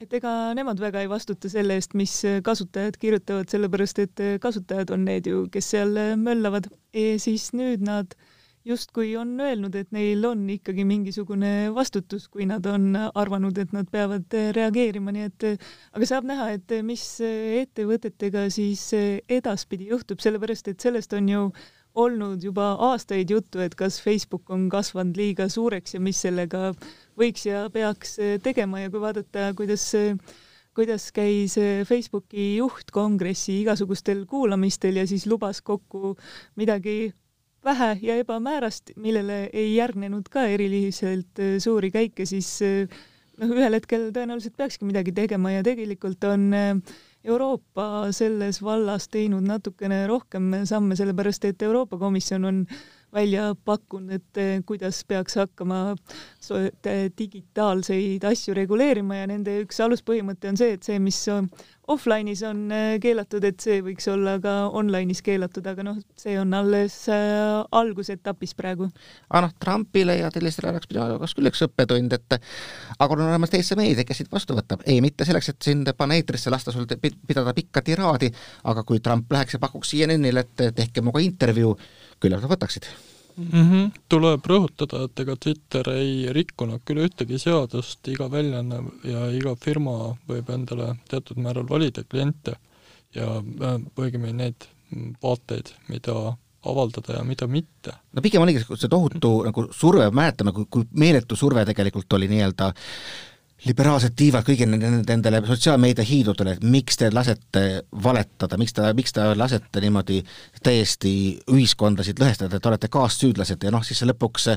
et 0.04 0.14
ega 0.20 0.52
nemad 0.56 0.80
väga 0.82 1.02
ei 1.04 1.10
vastuta 1.10 1.50
selle 1.52 1.78
eest, 1.78 1.96
mis 1.98 2.14
kasutajad 2.44 3.00
kirjutavad, 3.00 3.48
sellepärast 3.50 4.00
et 4.04 4.24
kasutajad 4.42 4.92
on 4.94 5.04
need 5.08 5.28
ju, 5.30 5.44
kes 5.52 5.72
seal 5.74 5.98
möllavad. 6.20 6.70
Ja 6.94 7.18
siis 7.22 7.50
nüüd 7.56 7.84
nad 7.84 8.14
justkui 8.64 9.12
on 9.20 9.34
öelnud, 9.40 9.74
et 9.76 9.90
neil 9.92 10.24
on 10.24 10.46
ikkagi 10.50 10.86
mingisugune 10.88 11.70
vastutus, 11.76 12.28
kui 12.32 12.46
nad 12.48 12.64
on 12.66 12.96
arvanud, 12.96 13.58
et 13.60 13.72
nad 13.76 13.88
peavad 13.92 14.36
reageerima, 14.56 15.12
nii 15.12 15.28
et 15.28 15.46
aga 15.92 16.08
saab 16.08 16.28
näha, 16.28 16.50
et 16.56 16.76
mis 16.86 17.04
ettevõtetega 17.20 18.46
siis 18.54 18.86
edaspidi 19.28 19.90
juhtub, 19.92 20.22
sellepärast 20.24 20.72
et 20.72 20.84
sellest 20.84 21.12
on 21.16 21.28
ju 21.28 21.48
olnud 21.94 22.42
juba 22.42 22.72
aastaid 22.90 23.30
juttu, 23.30 23.60
et 23.62 23.76
kas 23.78 24.00
Facebook 24.02 24.50
on 24.50 24.66
kasvanud 24.72 25.16
liiga 25.18 25.46
suureks 25.52 25.94
ja 25.94 26.00
mis 26.02 26.24
sellega 26.24 26.72
võiks 27.18 27.46
ja 27.46 27.66
peaks 27.72 28.18
tegema 28.42 28.84
ja 28.84 28.90
kui 28.92 29.02
vaadata, 29.02 29.52
kuidas 29.56 29.86
kuidas 30.74 31.10
käis 31.14 31.54
Facebooki 31.86 32.56
juht 32.56 32.90
kongressi 32.90 33.60
igasugustel 33.60 34.24
kuulamistel 34.26 34.98
ja 34.98 35.06
siis 35.06 35.26
lubas 35.30 35.62
kokku 35.62 36.16
midagi 36.58 37.12
vähe 37.64 37.94
ja 38.02 38.16
ebamäärast, 38.20 38.90
millele 39.00 39.48
ei 39.52 39.76
järgnenud 39.76 40.26
ka 40.30 40.48
eriliselt 40.50 41.40
suuri 41.62 41.90
käike, 41.94 42.26
siis 42.26 42.50
noh, 43.40 43.54
ühel 43.54 43.78
hetkel 43.78 44.10
tõenäoliselt 44.14 44.56
peakski 44.58 44.88
midagi 44.88 45.14
tegema 45.14 45.54
ja 45.54 45.62
tegelikult 45.66 46.26
on 46.28 46.50
Euroopa 47.24 48.10
selles 48.12 48.60
vallas 48.62 49.08
teinud 49.08 49.46
natukene 49.48 50.04
rohkem 50.10 50.50
samme, 50.68 50.96
sellepärast 50.98 51.46
et 51.48 51.62
Euroopa 51.64 51.98
Komisjon 52.02 52.44
on 52.50 52.60
välja 53.14 53.50
pakkunud, 53.64 54.12
et 54.18 54.42
eh, 54.42 54.56
kuidas 54.66 55.02
peaks 55.08 55.38
hakkama 55.40 55.96
digitaalseid 57.18 58.24
asju 58.28 58.54
reguleerima 58.58 59.22
ja 59.22 59.30
nende 59.30 59.60
üks 59.62 59.80
aluspõhimõte 59.84 60.50
on 60.50 60.60
see, 60.60 60.74
et 60.76 60.86
see, 60.86 60.98
mis 61.02 61.22
offline'is 61.88 62.42
on 62.48 62.72
äh, 62.72 62.96
keelatud, 63.00 63.44
et 63.44 63.60
see 63.60 63.80
võiks 63.84 64.06
olla 64.10 64.36
ka 64.42 64.52
online'is 64.76 65.20
keelatud, 65.24 65.66
aga 65.68 65.84
noh, 65.86 65.98
see 66.18 66.36
on 66.40 66.54
alles 66.56 66.96
äh, 67.12 67.60
algusetapis 67.76 68.54
praegu. 68.56 68.88
aga 69.28 69.42
noh, 69.46 69.54
Trumpile 69.60 70.16
ja 70.18 70.30
sellistele 70.32 70.72
oleks 70.72 70.88
pidanud 70.90 71.20
kas 71.22 71.36
küll 71.36 71.50
üks 71.50 71.64
õppetund, 71.66 72.16
et 72.16 72.38
aga 72.38 73.10
on 73.16 73.24
olemas 73.26 73.52
teisi 73.52 73.76
meediaid, 73.78 74.06
kes 74.08 74.22
siit 74.22 74.32
vastu 74.32 74.56
võtab. 74.56 74.84
ei, 74.86 75.00
mitte 75.04 75.28
selleks, 75.28 75.52
et 75.52 75.68
sind 75.70 75.92
panna 75.98 76.16
eetrisse, 76.18 76.52
lasta 76.52 76.72
sul 76.72 76.88
pidada 76.88 77.54
pikka 77.56 77.84
tiraadi, 77.84 78.32
aga 78.70 78.84
kui 78.88 79.02
Trump 79.04 79.32
läheks 79.32 79.58
ja 79.58 79.62
pakuks 79.62 79.92
CNN-ile, 79.92 80.46
et 80.46 80.66
tehke 80.74 81.04
minuga 81.04 81.20
intervjuu, 81.24 81.76
küllap 82.24 82.44
nad 82.44 82.54
võtaksid 82.54 82.88
mm. 83.36 83.48
-hmm. 83.50 83.90
tuleb 84.08 84.46
rõhutada, 84.50 85.04
et 85.06 85.24
ega 85.24 85.36
Twitter 85.36 85.90
ei 85.94 86.28
rikkunud 86.34 86.84
küll 86.86 87.04
ühtegi 87.06 87.38
seadust, 87.38 88.00
iga 88.08 88.30
väljaanne 88.30 88.82
ja 89.10 89.26
iga 89.34 89.56
firma 89.60 90.14
võib 90.28 90.50
endale 90.54 90.94
teatud 91.10 91.40
määral 91.40 91.68
valida 91.68 92.04
kliente 92.04 92.56
ja 93.14 93.36
äh, 93.40 93.76
õigemini 93.98 94.38
neid 94.44 94.68
vaateid, 95.22 95.74
mida 95.88 96.36
avaldada 96.64 97.18
ja 97.18 97.24
mida 97.24 97.46
mitte. 97.46 97.92
no 98.12 98.22
pigem 98.22 98.42
oligi 98.42 98.64
see 98.64 98.88
tohutu 98.88 99.42
nagu 99.44 99.68
surve, 99.72 100.08
mäletame, 100.10 100.52
kui, 100.52 100.66
kui 100.70 100.86
meeletu 100.92 101.36
surve 101.36 101.64
tegelikult 101.68 102.12
oli 102.16 102.28
nii-öelda 102.30 102.70
äh, 102.72 103.33
liberaalsed 103.64 104.12
tiivad 104.16 104.44
kõigile 104.44 104.76
nendele 104.76 105.40
sotsiaalmeedia 105.46 106.04
hiidudele, 106.04 106.56
et 106.56 106.64
miks 106.68 106.98
te 107.00 107.08
lasete 107.14 107.62
valetada, 108.04 108.58
miks 108.60 108.76
te, 108.76 108.86
miks 108.96 109.14
te 109.16 109.24
lasete 109.38 109.80
niimoodi 109.80 110.20
täiesti 110.64 111.14
ühiskondasid 111.52 112.20
lõhestada, 112.20 112.60
te 112.60 112.70
olete 112.70 112.90
kaassüüdlased 112.92 113.64
ja 113.64 113.72
noh, 113.72 113.84
siis 113.86 114.02
lõpuks 114.04 114.50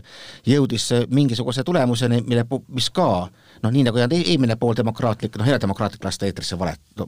jõudis 0.48 0.90
mingisuguse 1.14 1.64
tulemuseni, 1.68 2.22
mille, 2.28 2.44
mis 2.76 2.90
ka 2.92 3.08
noh, 3.64 3.72
nii 3.74 3.86
nagu 3.88 4.02
ei 4.04 4.24
eelmine 4.34 4.58
pool 4.60 4.76
demokraatlik, 4.78 5.38
noh, 5.40 5.48
erademokraatlik 5.48 6.04
lasta 6.04 6.28
eetrisse 6.28 6.60
valet 6.60 6.82
no, 7.00 7.08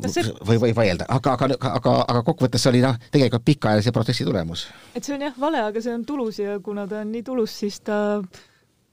või, 0.00 0.56
või 0.56 0.74
vaielda, 0.76 1.08
aga, 1.12 1.36
aga, 1.36 1.50
aga, 1.74 1.96
aga 2.06 2.22
kokkuvõttes 2.26 2.64
see 2.64 2.72
oli 2.72 2.84
noh, 2.84 2.96
tegelikult 3.12 3.44
pikaajalise 3.46 3.92
protsessi 3.92 4.24
tulemus. 4.28 4.68
et 4.94 5.04
see 5.04 5.16
on 5.18 5.28
jah 5.28 5.36
vale, 5.40 5.60
aga 5.70 5.82
see 5.82 5.94
on 5.94 6.06
tulus 6.08 6.40
ja 6.40 6.56
kuna 6.64 6.88
ta 6.88 7.04
on 7.04 7.12
nii 7.12 7.26
tulus, 7.26 7.58
siis 7.62 7.82
ta 7.84 8.00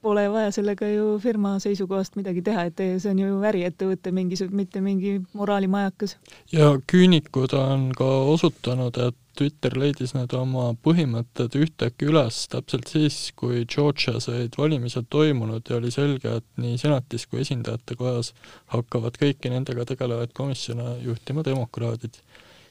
pole 0.02 0.24
vaja 0.30 0.50
sellega 0.54 0.88
ju 0.88 1.18
firma 1.22 1.56
seisukohast 1.62 2.16
midagi 2.18 2.42
teha, 2.46 2.68
et 2.68 2.82
see 3.02 3.10
on 3.10 3.22
ju 3.22 3.38
äriettevõte 3.50 4.12
mingisugune, 4.14 4.62
mitte 4.62 4.82
mingi 4.82 5.18
moraalimajakas. 5.38 6.16
ja 6.52 6.74
küünikud 6.92 7.54
on 7.58 7.90
ka 7.96 8.10
osutanud, 8.34 8.98
et 9.08 9.16
Twitter 9.38 9.76
leidis 9.78 10.16
need 10.16 10.32
oma 10.34 10.72
põhimõtted 10.82 11.54
ühtäkki 11.60 12.08
üles 12.10 12.40
täpselt 12.50 12.90
siis, 12.90 13.18
kui 13.38 13.62
Georgias 13.70 14.26
olid 14.30 14.58
valimised 14.58 15.06
toimunud 15.14 15.70
ja 15.70 15.78
oli 15.78 15.92
selge, 15.94 16.40
et 16.40 16.46
nii 16.58 16.78
senatis 16.80 17.28
kui 17.30 17.44
esindajate 17.44 17.94
kojas 18.00 18.32
hakkavad 18.74 19.18
kõiki 19.20 19.52
nendega 19.52 19.86
tegelevaid 19.86 20.34
komisjone 20.34 20.98
juhtima 21.06 21.46
demokraadid. 21.46 22.18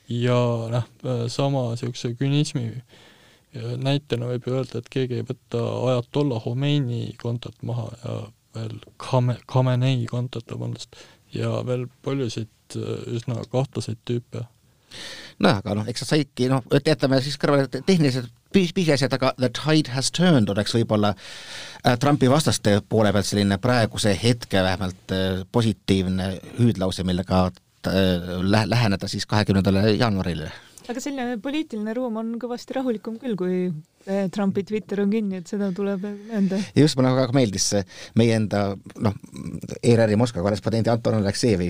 ja 0.07 0.39
noh, 0.71 0.85
sama 1.27 1.69
niisuguse 1.71 2.13
künismi 2.19 2.69
näitena 3.55 4.27
võib 4.31 4.47
ju 4.47 4.57
öelda, 4.57 4.81
et 4.81 4.89
keegi 4.91 5.21
ei 5.21 5.27
võta 5.27 5.62
Ajatolla 5.91 6.39
Khomeini 6.43 7.15
kontot 7.21 7.55
maha 7.65 7.88
ja 8.03 8.17
veel 8.57 8.75
Khame-, 9.01 9.39
Khamenei 9.47 10.05
kontot, 10.10 10.45
vabandust, 10.51 10.97
ja 11.33 11.62
veel 11.65 11.88
paljusid 12.05 12.77
üsna 13.13 13.41
kahtlaseid 13.51 13.99
tüüpe. 14.07 14.43
Nojah, 15.39 15.60
aga 15.62 15.75
noh, 15.77 15.88
eks 15.89 16.03
sa 16.03 16.13
saidki 16.13 16.47
noh, 16.51 16.63
jätame 16.86 17.19
siis 17.21 17.38
kõrvale 17.39 17.67
tehnilised 17.69 18.29
pisiasjad, 18.53 19.13
aga 19.13 19.33
the 19.38 19.49
tide 19.53 19.91
has 19.93 20.10
turned 20.15 20.49
oleks 20.49 20.73
võib-olla 20.77 21.12
äh, 21.13 21.97
Trumpi 21.99 22.29
vastaste 22.31 22.79
poole 22.89 23.12
pealt 23.13 23.27
selline 23.27 23.60
praeguse 23.62 24.15
hetke 24.17 24.63
vähemalt 24.63 25.13
äh, 25.13 25.43
positiivne 25.51 26.31
hüüdlause, 26.57 27.05
millega 27.07 27.47
äh, 27.51 28.31
lä-, 28.41 28.65
läheneda 28.69 29.12
siis 29.12 29.27
kahekümnendale 29.29 29.91
jaanuarile 29.99 30.49
aga 30.91 31.04
selline 31.04 31.38
poliitiline 31.43 31.93
ruum 31.97 32.17
on 32.21 32.34
kõvasti 32.41 32.78
rahulikum 32.78 33.17
küll, 33.21 33.36
kui 33.39 33.58
eh, 33.67 34.28
Trumpi 34.34 34.63
Twitter 34.67 35.02
on 35.04 35.12
kinni, 35.13 35.41
et 35.41 35.52
seda 35.52 35.69
tuleb 35.76 36.06
möönda. 36.06 36.60
just, 36.78 36.97
mulle 37.00 37.13
väga 37.17 37.36
meeldis 37.38 37.69
meie 38.19 38.38
enda 38.39 38.63
noh, 39.04 39.19
ERR-i 39.82 40.17
Moskva 40.19 40.45
korrespondendi 40.45 40.91
Anton 40.93 41.19
Aleksejevi 41.19 41.69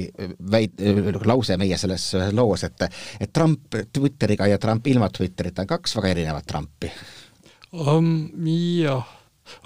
väit-, 0.53 0.81
lause 1.27 1.59
meie 1.59 1.77
selles 1.81 2.09
loos, 2.37 2.65
et 2.67 2.87
et 3.19 3.33
Trump 3.33 3.75
Twitteriga 3.93 4.47
ja 4.49 4.61
Trump 4.61 4.87
ilma 4.87 5.09
Twitterita 5.09 5.65
on 5.65 5.71
kaks 5.75 5.97
väga 5.99 6.15
erinevat 6.15 6.49
Trumpi 6.49 6.91
um,. 7.73 8.11
Jah 8.47 9.17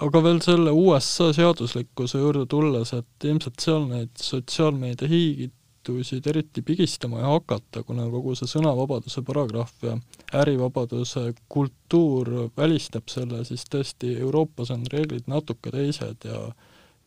aga 0.02 0.22
veel 0.24 0.40
selle 0.44 0.72
USA 0.74 1.30
seaduslikkuse 1.34 2.20
juurde 2.20 2.46
tulles, 2.50 2.92
et 2.96 3.26
ilmselt 3.26 3.62
seal 3.62 3.88
neid 3.90 4.12
sotsiaalmeedia 4.20 5.10
hiigid 5.10 5.54
kohtusid 5.82 6.26
eriti 6.26 6.62
pigistama 6.62 7.18
ei 7.18 7.24
hakata, 7.24 7.82
kuna 7.82 8.04
kogu 8.10 8.34
see 8.38 8.46
sõnavabaduse 8.46 9.22
paragrahv 9.26 9.82
ja 9.82 9.96
ärivabaduse 10.42 11.34
kultuur 11.48 12.50
välistab 12.56 13.08
selle, 13.10 13.44
siis 13.44 13.64
tõesti 13.66 14.14
Euroopas 14.20 14.70
on 14.70 14.84
reeglid 14.92 15.26
natuke 15.26 15.70
teised 15.70 16.24
ja 16.24 16.52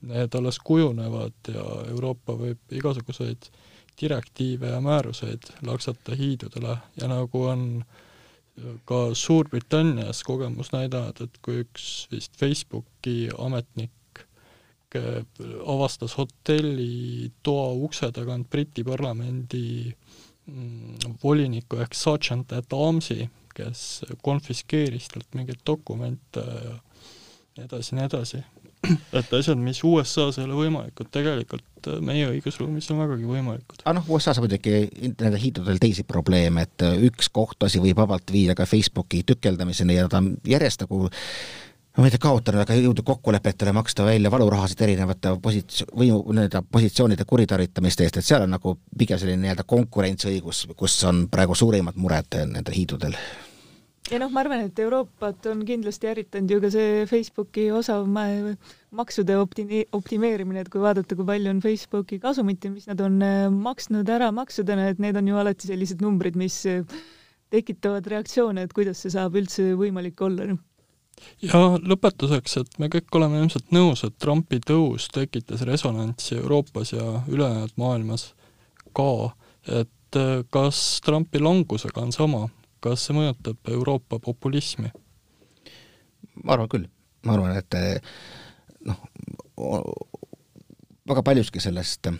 need 0.02 0.36
alles 0.36 0.60
kujunevad 0.60 1.54
ja 1.54 1.64
Euroopa 1.90 2.36
võib 2.36 2.60
igasuguseid 2.72 3.48
direktiive 4.02 4.74
ja 4.74 4.82
määruseid 4.82 5.48
laksata 5.64 6.16
hiidudele. 6.16 6.78
Ja 7.00 7.08
nagu 7.08 7.44
on 7.48 7.86
ka 8.86 9.14
Suurbritannias 9.14 10.24
kogemus 10.24 10.74
näidanud, 10.76 11.22
et 11.22 11.40
kui 11.42 11.64
üks 11.64 12.10
vist 12.12 12.36
Facebooki 12.40 13.30
ametnik 13.38 13.92
avastas 14.98 16.16
hotelli 16.20 17.32
toa 17.44 17.72
ukse 17.74 18.12
tagant 18.16 18.50
Briti 18.52 18.84
parlamendi 18.88 19.66
mm, 19.92 21.16
voliniku 21.24 21.82
ehk 21.84 21.98
sergeant 21.98 22.54
at 22.58 22.74
arms'i, 22.76 23.30
kes 23.56 24.06
konfiskeeris 24.24 25.10
talt 25.14 25.38
mingeid 25.38 25.64
dokumente 25.68 26.44
ja 26.44 26.76
nii 27.56 27.66
edasi, 27.70 27.96
nii 27.96 28.06
edasi. 28.10 28.44
et 29.16 29.34
asjad, 29.34 29.58
mis 29.58 29.80
USA-s 29.88 30.38
ei 30.38 30.46
ole 30.46 30.58
võimalikud, 30.60 31.10
tegelikult 31.14 31.90
meie 32.06 32.28
õigusruumis 32.30 32.90
on 32.94 33.00
vägagi 33.02 33.30
võimalikud. 33.30 33.84
aga 33.84 33.96
noh, 34.00 34.10
USA-s 34.12 34.42
on 34.42 34.46
muidugi 34.46 34.86
nendel 35.08 35.40
hiidudel 35.42 35.80
teisi 35.82 36.06
probleeme, 36.08 36.68
et 36.68 36.86
üks 37.10 37.32
kohtuasi 37.34 37.82
võib 37.84 38.02
vabalt 38.04 38.34
viia 38.34 38.58
ka 38.58 38.68
Facebooki 38.70 39.24
tükeldamiseni 39.28 39.98
ja 39.98 40.10
ta 40.12 40.22
on 40.22 40.36
järjest 40.46 40.86
nagu 40.86 41.08
ma 41.96 42.10
ei 42.10 42.12
tea, 42.12 42.20
kaotanud, 42.26 42.60
aga 42.60 42.76
jõudnud 42.76 43.08
kokkulepetele 43.08 43.72
maksta 43.76 44.04
välja 44.08 44.32
valurahasid 44.32 44.82
erinevate 44.84 45.32
posits-, 45.44 45.86
võimu, 45.96 46.20
nii-öelda 46.36 46.62
positsioonide 46.72 47.24
kuritarvitamiste 47.30 48.04
eest, 48.04 48.20
et 48.20 48.28
seal 48.28 48.44
on 48.44 48.52
nagu 48.58 48.76
pigem 49.00 49.20
selline 49.22 49.40
nii-öelda 49.46 49.64
konkurentsiõigus, 49.70 50.66
kus 50.76 50.98
on 51.08 51.26
praegu 51.32 51.56
suurimad 51.56 51.96
mured 52.02 52.36
nendel 52.52 52.76
hiidudel. 52.76 53.16
ja 54.12 54.20
noh, 54.20 54.34
ma 54.34 54.44
arvan, 54.44 54.66
et 54.68 54.80
Euroopat 54.84 55.48
on 55.54 55.64
kindlasti 55.66 56.12
ärritanud 56.12 56.52
ju 56.52 56.60
ka 56.66 56.74
see 56.76 57.08
Facebooki 57.10 57.70
osav 57.72 58.04
maksude 58.12 59.40
optimi-, 59.40 59.88
optimeerimine, 59.96 60.66
et 60.66 60.70
kui 60.70 60.84
vaadata, 60.84 61.16
kui 61.16 61.26
palju 61.32 61.56
on 61.56 61.64
Facebooki 61.64 62.20
kasumit 62.20 62.68
ja 62.68 62.76
mis 62.76 62.92
nad 62.92 63.00
on 63.08 63.22
äh, 63.24 63.48
maksnud 63.50 64.12
ära 64.12 64.34
maksudena, 64.36 64.92
et 64.92 65.00
need 65.00 65.16
on 65.16 65.32
ju 65.32 65.40
alati 65.40 65.72
sellised 65.72 66.04
numbrid, 66.04 66.36
mis 66.36 66.60
äh, 66.68 66.84
tekitavad 67.56 68.06
reaktsioone, 68.12 68.68
et 68.68 68.76
kuidas 68.76 69.00
see 69.00 69.16
saab 69.16 69.40
üldse 69.40 69.72
võimalik 69.80 70.20
olla, 70.28 70.52
noh 70.52 70.64
ja 71.44 71.62
lõpetuseks, 71.80 72.58
et 72.62 72.80
me 72.82 72.90
kõik 72.92 73.18
oleme 73.18 73.40
ilmselt 73.42 73.72
nõus, 73.76 74.04
et 74.06 74.16
Trumpi 74.22 74.60
tõus 74.64 75.08
tekitas 75.14 75.64
resonantsi 75.68 76.38
Euroopas 76.40 76.94
ja 76.94 77.06
ülejäänud 77.28 77.76
maailmas 77.82 78.30
ka, 78.96 79.36
et 79.82 80.20
äh, 80.20 80.44
kas 80.54 81.02
Trumpi 81.06 81.42
langusega 81.44 82.04
on 82.04 82.14
sama, 82.16 82.46
kas 82.84 83.08
see 83.08 83.18
mõjutab 83.18 83.74
Euroopa 83.74 84.20
populismi? 84.20 84.92
ma 86.44 86.58
arvan 86.58 86.70
küll, 86.70 86.88
ma 87.26 87.38
arvan, 87.38 87.56
et 87.58 87.78
äh, 87.80 88.00
noh, 88.86 89.00
väga 91.08 91.24
paljuski 91.26 91.64
sellest 91.64 92.12
äh, 92.12 92.20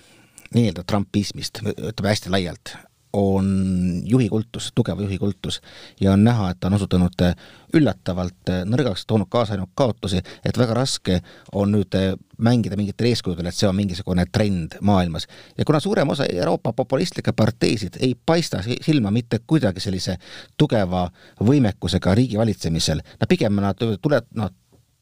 nii-öelda 0.56 0.86
trumpismist, 0.88 1.62
ütleme 1.76 2.12
hästi 2.14 2.32
laialt, 2.32 2.76
on 3.16 4.02
juhikultus, 4.04 4.72
tugev 4.76 5.00
juhikultus 5.00 5.62
ja 6.02 6.14
on 6.14 6.24
näha, 6.24 6.50
et 6.50 6.60
ta 6.60 6.68
on 6.68 6.74
osutunud 6.74 7.22
äh, 7.24 7.36
üllatavalt 7.74 8.50
äh, 8.52 8.64
nõrgaks, 8.68 9.06
toonud 9.08 9.30
kaasa 9.32 9.56
ainult 9.56 9.72
kaotusi, 9.76 10.20
et 10.46 10.58
väga 10.58 10.76
raske 10.76 11.22
on 11.54 11.72
nüüd 11.76 11.96
äh, 11.96 12.12
mängida 12.38 12.76
mingitel 12.76 13.08
eeskujudel, 13.12 13.48
et 13.48 13.56
see 13.56 13.70
on 13.70 13.78
mingisugune 13.78 14.26
trend 14.32 14.76
maailmas. 14.82 15.28
ja 15.58 15.66
kuna 15.66 15.80
suurem 15.80 16.10
osa 16.10 16.26
Euroopa 16.26 16.74
populistlikke 16.74 17.32
parteisid 17.32 17.98
ei 18.00 18.16
paista 18.26 18.64
silma 18.82 19.12
mitte 19.12 19.40
kuidagi 19.48 19.80
sellise 19.80 20.18
tugeva 20.58 21.08
võimekusega 21.40 22.16
riigi 22.16 22.38
valitsemisel, 22.38 23.02
nad 23.20 23.30
pigem 23.30 23.64
nad 23.64 23.80
tule-, 24.02 24.26
nad 24.36 24.54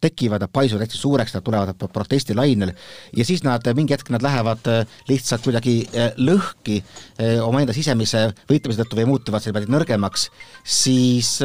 tekivad, 0.03 0.43
nad 0.43 0.51
paisuvad 0.53 0.83
hästi 0.85 0.99
suureks, 0.99 1.33
nad 1.35 1.45
tulevad 1.45 1.87
protestilainel 1.93 2.73
ja 3.15 3.25
siis 3.27 3.43
nad, 3.45 3.65
mingi 3.77 3.95
hetk 3.95 4.11
nad 4.13 4.23
lähevad 4.25 4.69
äh, 4.71 4.95
lihtsalt 5.09 5.45
kuidagi 5.45 5.75
äh, 5.89 6.11
lõhki 6.19 6.79
äh, 6.81 7.39
omaenda 7.43 7.75
sisemise 7.75 8.25
võitlemise 8.49 8.83
tõttu 8.83 8.99
või 8.99 9.09
muutuvad 9.13 9.43
sellepärast 9.43 9.71
nõrgemaks, 9.73 10.27
siis, 10.63 11.35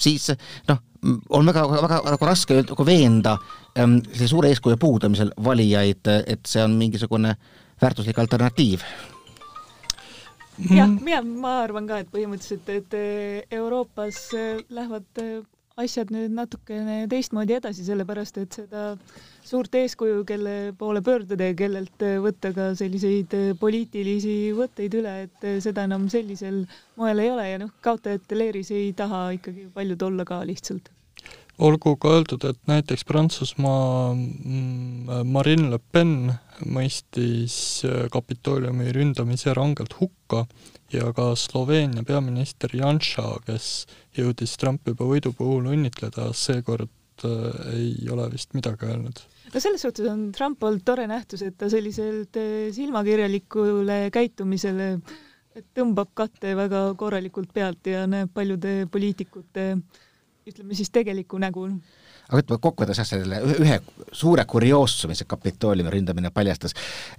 siis 0.00 0.30
noh, 0.68 0.80
on 1.36 1.50
väga, 1.50 1.66
väga 1.74 2.00
nagu 2.14 2.28
raske 2.28 2.60
nagu 2.62 2.86
veenda 2.86 3.36
ähm, 3.78 3.98
selle 4.12 4.30
suure 4.30 4.52
eeskuju 4.52 4.78
puudumisel 4.80 5.34
valijaid, 5.44 6.08
et 6.26 6.48
see 6.48 6.64
on 6.64 6.78
mingisugune 6.78 7.36
väärtuslik 7.82 8.18
alternatiiv. 8.18 8.86
Jah, 10.72 10.88
mina, 10.88 11.20
ma 11.20 11.58
arvan 11.66 11.84
ka, 11.88 12.00
et 12.00 12.08
põhimõtteliselt, 12.08 12.70
et 12.72 13.52
Euroopas 13.58 14.22
lähevad 14.72 15.26
asjad 15.76 16.08
nüüd 16.08 16.32
natukene 16.32 17.02
teistmoodi 17.12 17.58
edasi, 17.58 17.84
sellepärast 17.84 18.38
et 18.40 18.56
seda 18.56 18.84
suurt 19.44 19.74
eeskuju, 19.76 20.22
kelle 20.28 20.54
poole 20.78 21.02
pöörduda 21.04 21.50
ja 21.50 21.56
kellelt 21.58 22.04
võtta 22.24 22.52
ka 22.56 22.70
selliseid 22.78 23.34
poliitilisi 23.60 24.54
võtteid 24.56 24.96
üle, 24.96 25.16
et 25.26 25.46
seda 25.64 25.84
enam 25.84 26.08
sellisel 26.12 26.62
moel 26.96 27.20
ei 27.20 27.32
ole 27.32 27.48
ja 27.50 27.58
noh, 27.60 27.74
kaotajate 27.84 28.38
leeris 28.38 28.72
ei 28.72 28.94
taha 28.96 29.26
ikkagi 29.36 29.68
paljud 29.74 30.06
olla 30.08 30.24
ka 30.28 30.40
lihtsalt. 30.48 30.88
Olgu 31.56 31.94
ka 32.00 32.10
öeldud, 32.12 32.44
et 32.48 32.58
näiteks 32.68 33.04
Prantsusmaa 33.08 34.14
mm, 34.14 35.28
Marine 35.28 35.70
Le 35.72 35.80
Pen 35.92 36.32
mõistis 36.72 37.84
Kapitooliumi 38.12 38.92
ründamise 38.96 39.52
rangelt 39.56 39.96
hukka 40.00 40.46
ja 40.92 41.12
ka 41.16 41.30
Sloveenia 41.38 42.04
peaminister 42.06 42.72
Janša, 42.76 43.26
kes 43.46 43.70
jõudis 44.16 44.56
Trumpi 44.60 44.94
juba 44.94 45.08
võidu 45.10 45.32
puhul 45.36 45.70
õnnitleda, 45.72 46.30
seekord 46.36 47.26
äh, 47.26 47.60
ei 47.74 48.10
ole 48.12 48.28
vist 48.32 48.54
midagi 48.54 48.88
öelnud. 48.88 49.22
no 49.52 49.62
selles 49.62 49.82
suhtes 49.82 50.06
on 50.10 50.30
Trump 50.36 50.62
olnud 50.62 50.84
tore 50.86 51.06
nähtus, 51.10 51.42
et 51.42 51.58
ta 51.58 51.70
selliselt 51.72 52.38
äh, 52.40 52.68
silmakirjalikule 52.76 54.06
käitumisele 54.14 54.96
tõmbab 55.76 56.12
katte 56.14 56.52
väga 56.56 56.90
korralikult 57.00 57.52
pealt 57.54 57.88
ja 57.88 58.04
näeb 58.10 58.32
paljude 58.34 58.84
poliitikute 58.92 59.70
ütleme 60.46 60.76
siis 60.78 60.92
tegelikku 60.94 61.40
nägu 61.42 61.66
aga 62.28 62.42
ütleme 62.42 62.60
kokkuvõttes 62.62 63.00
jah, 63.00 63.08
selle 63.08 63.40
ühe 63.62 63.78
suure 64.16 64.44
kurioossumi 64.48 65.16
see 65.18 65.28
Kapitooliumi 65.28 65.92
ründamine 65.92 66.32
paljastas, 66.34 66.74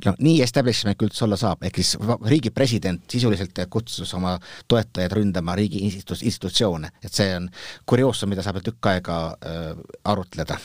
no 0.06 0.15
nii 0.20 0.41
establishment 0.46 1.04
üldse 1.08 1.26
olla 1.28 1.39
saab, 1.39 1.63
ehk 1.67 1.80
siis 1.82 1.96
riigi 2.28 2.52
president 2.56 3.04
sisuliselt 3.12 3.60
kutsus 3.72 4.13
oma 4.17 4.38
toetajaid 4.67 5.15
ründama 5.20 5.56
riigi 5.58 5.84
institu-, 5.88 6.20
institutsioone, 6.24 6.91
et 7.04 7.13
see 7.13 7.30
on 7.38 7.48
kurioossum, 7.88 8.32
mida 8.34 8.46
saab 8.46 8.60
tükk 8.65 8.91
aega 8.91 9.22
äh, 9.38 9.72
arutleda. 10.04 10.60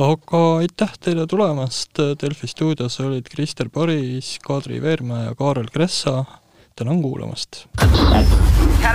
Aga 0.00 0.42
aitäh 0.60 0.92
teile 1.02 1.26
tulemast, 1.28 1.98
Delfi 2.20 2.48
stuudios 2.48 3.00
olid 3.04 3.28
Krister 3.32 3.68
Paris, 3.72 4.36
Kadri 4.44 4.80
Veermäe 4.82 5.30
ja 5.30 5.34
Kaarel 5.38 5.72
Kressa, 5.72 6.22
tänan 6.76 7.02
kuulamast! 7.02 7.64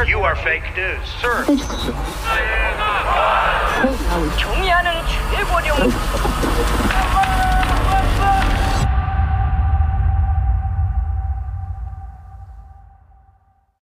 You 0.06 0.20
are 0.20 0.36
fake 0.36 0.62
news, 0.76 1.08
sir. 1.20 1.44
경의하는 4.38 4.92
최고령 5.34 5.76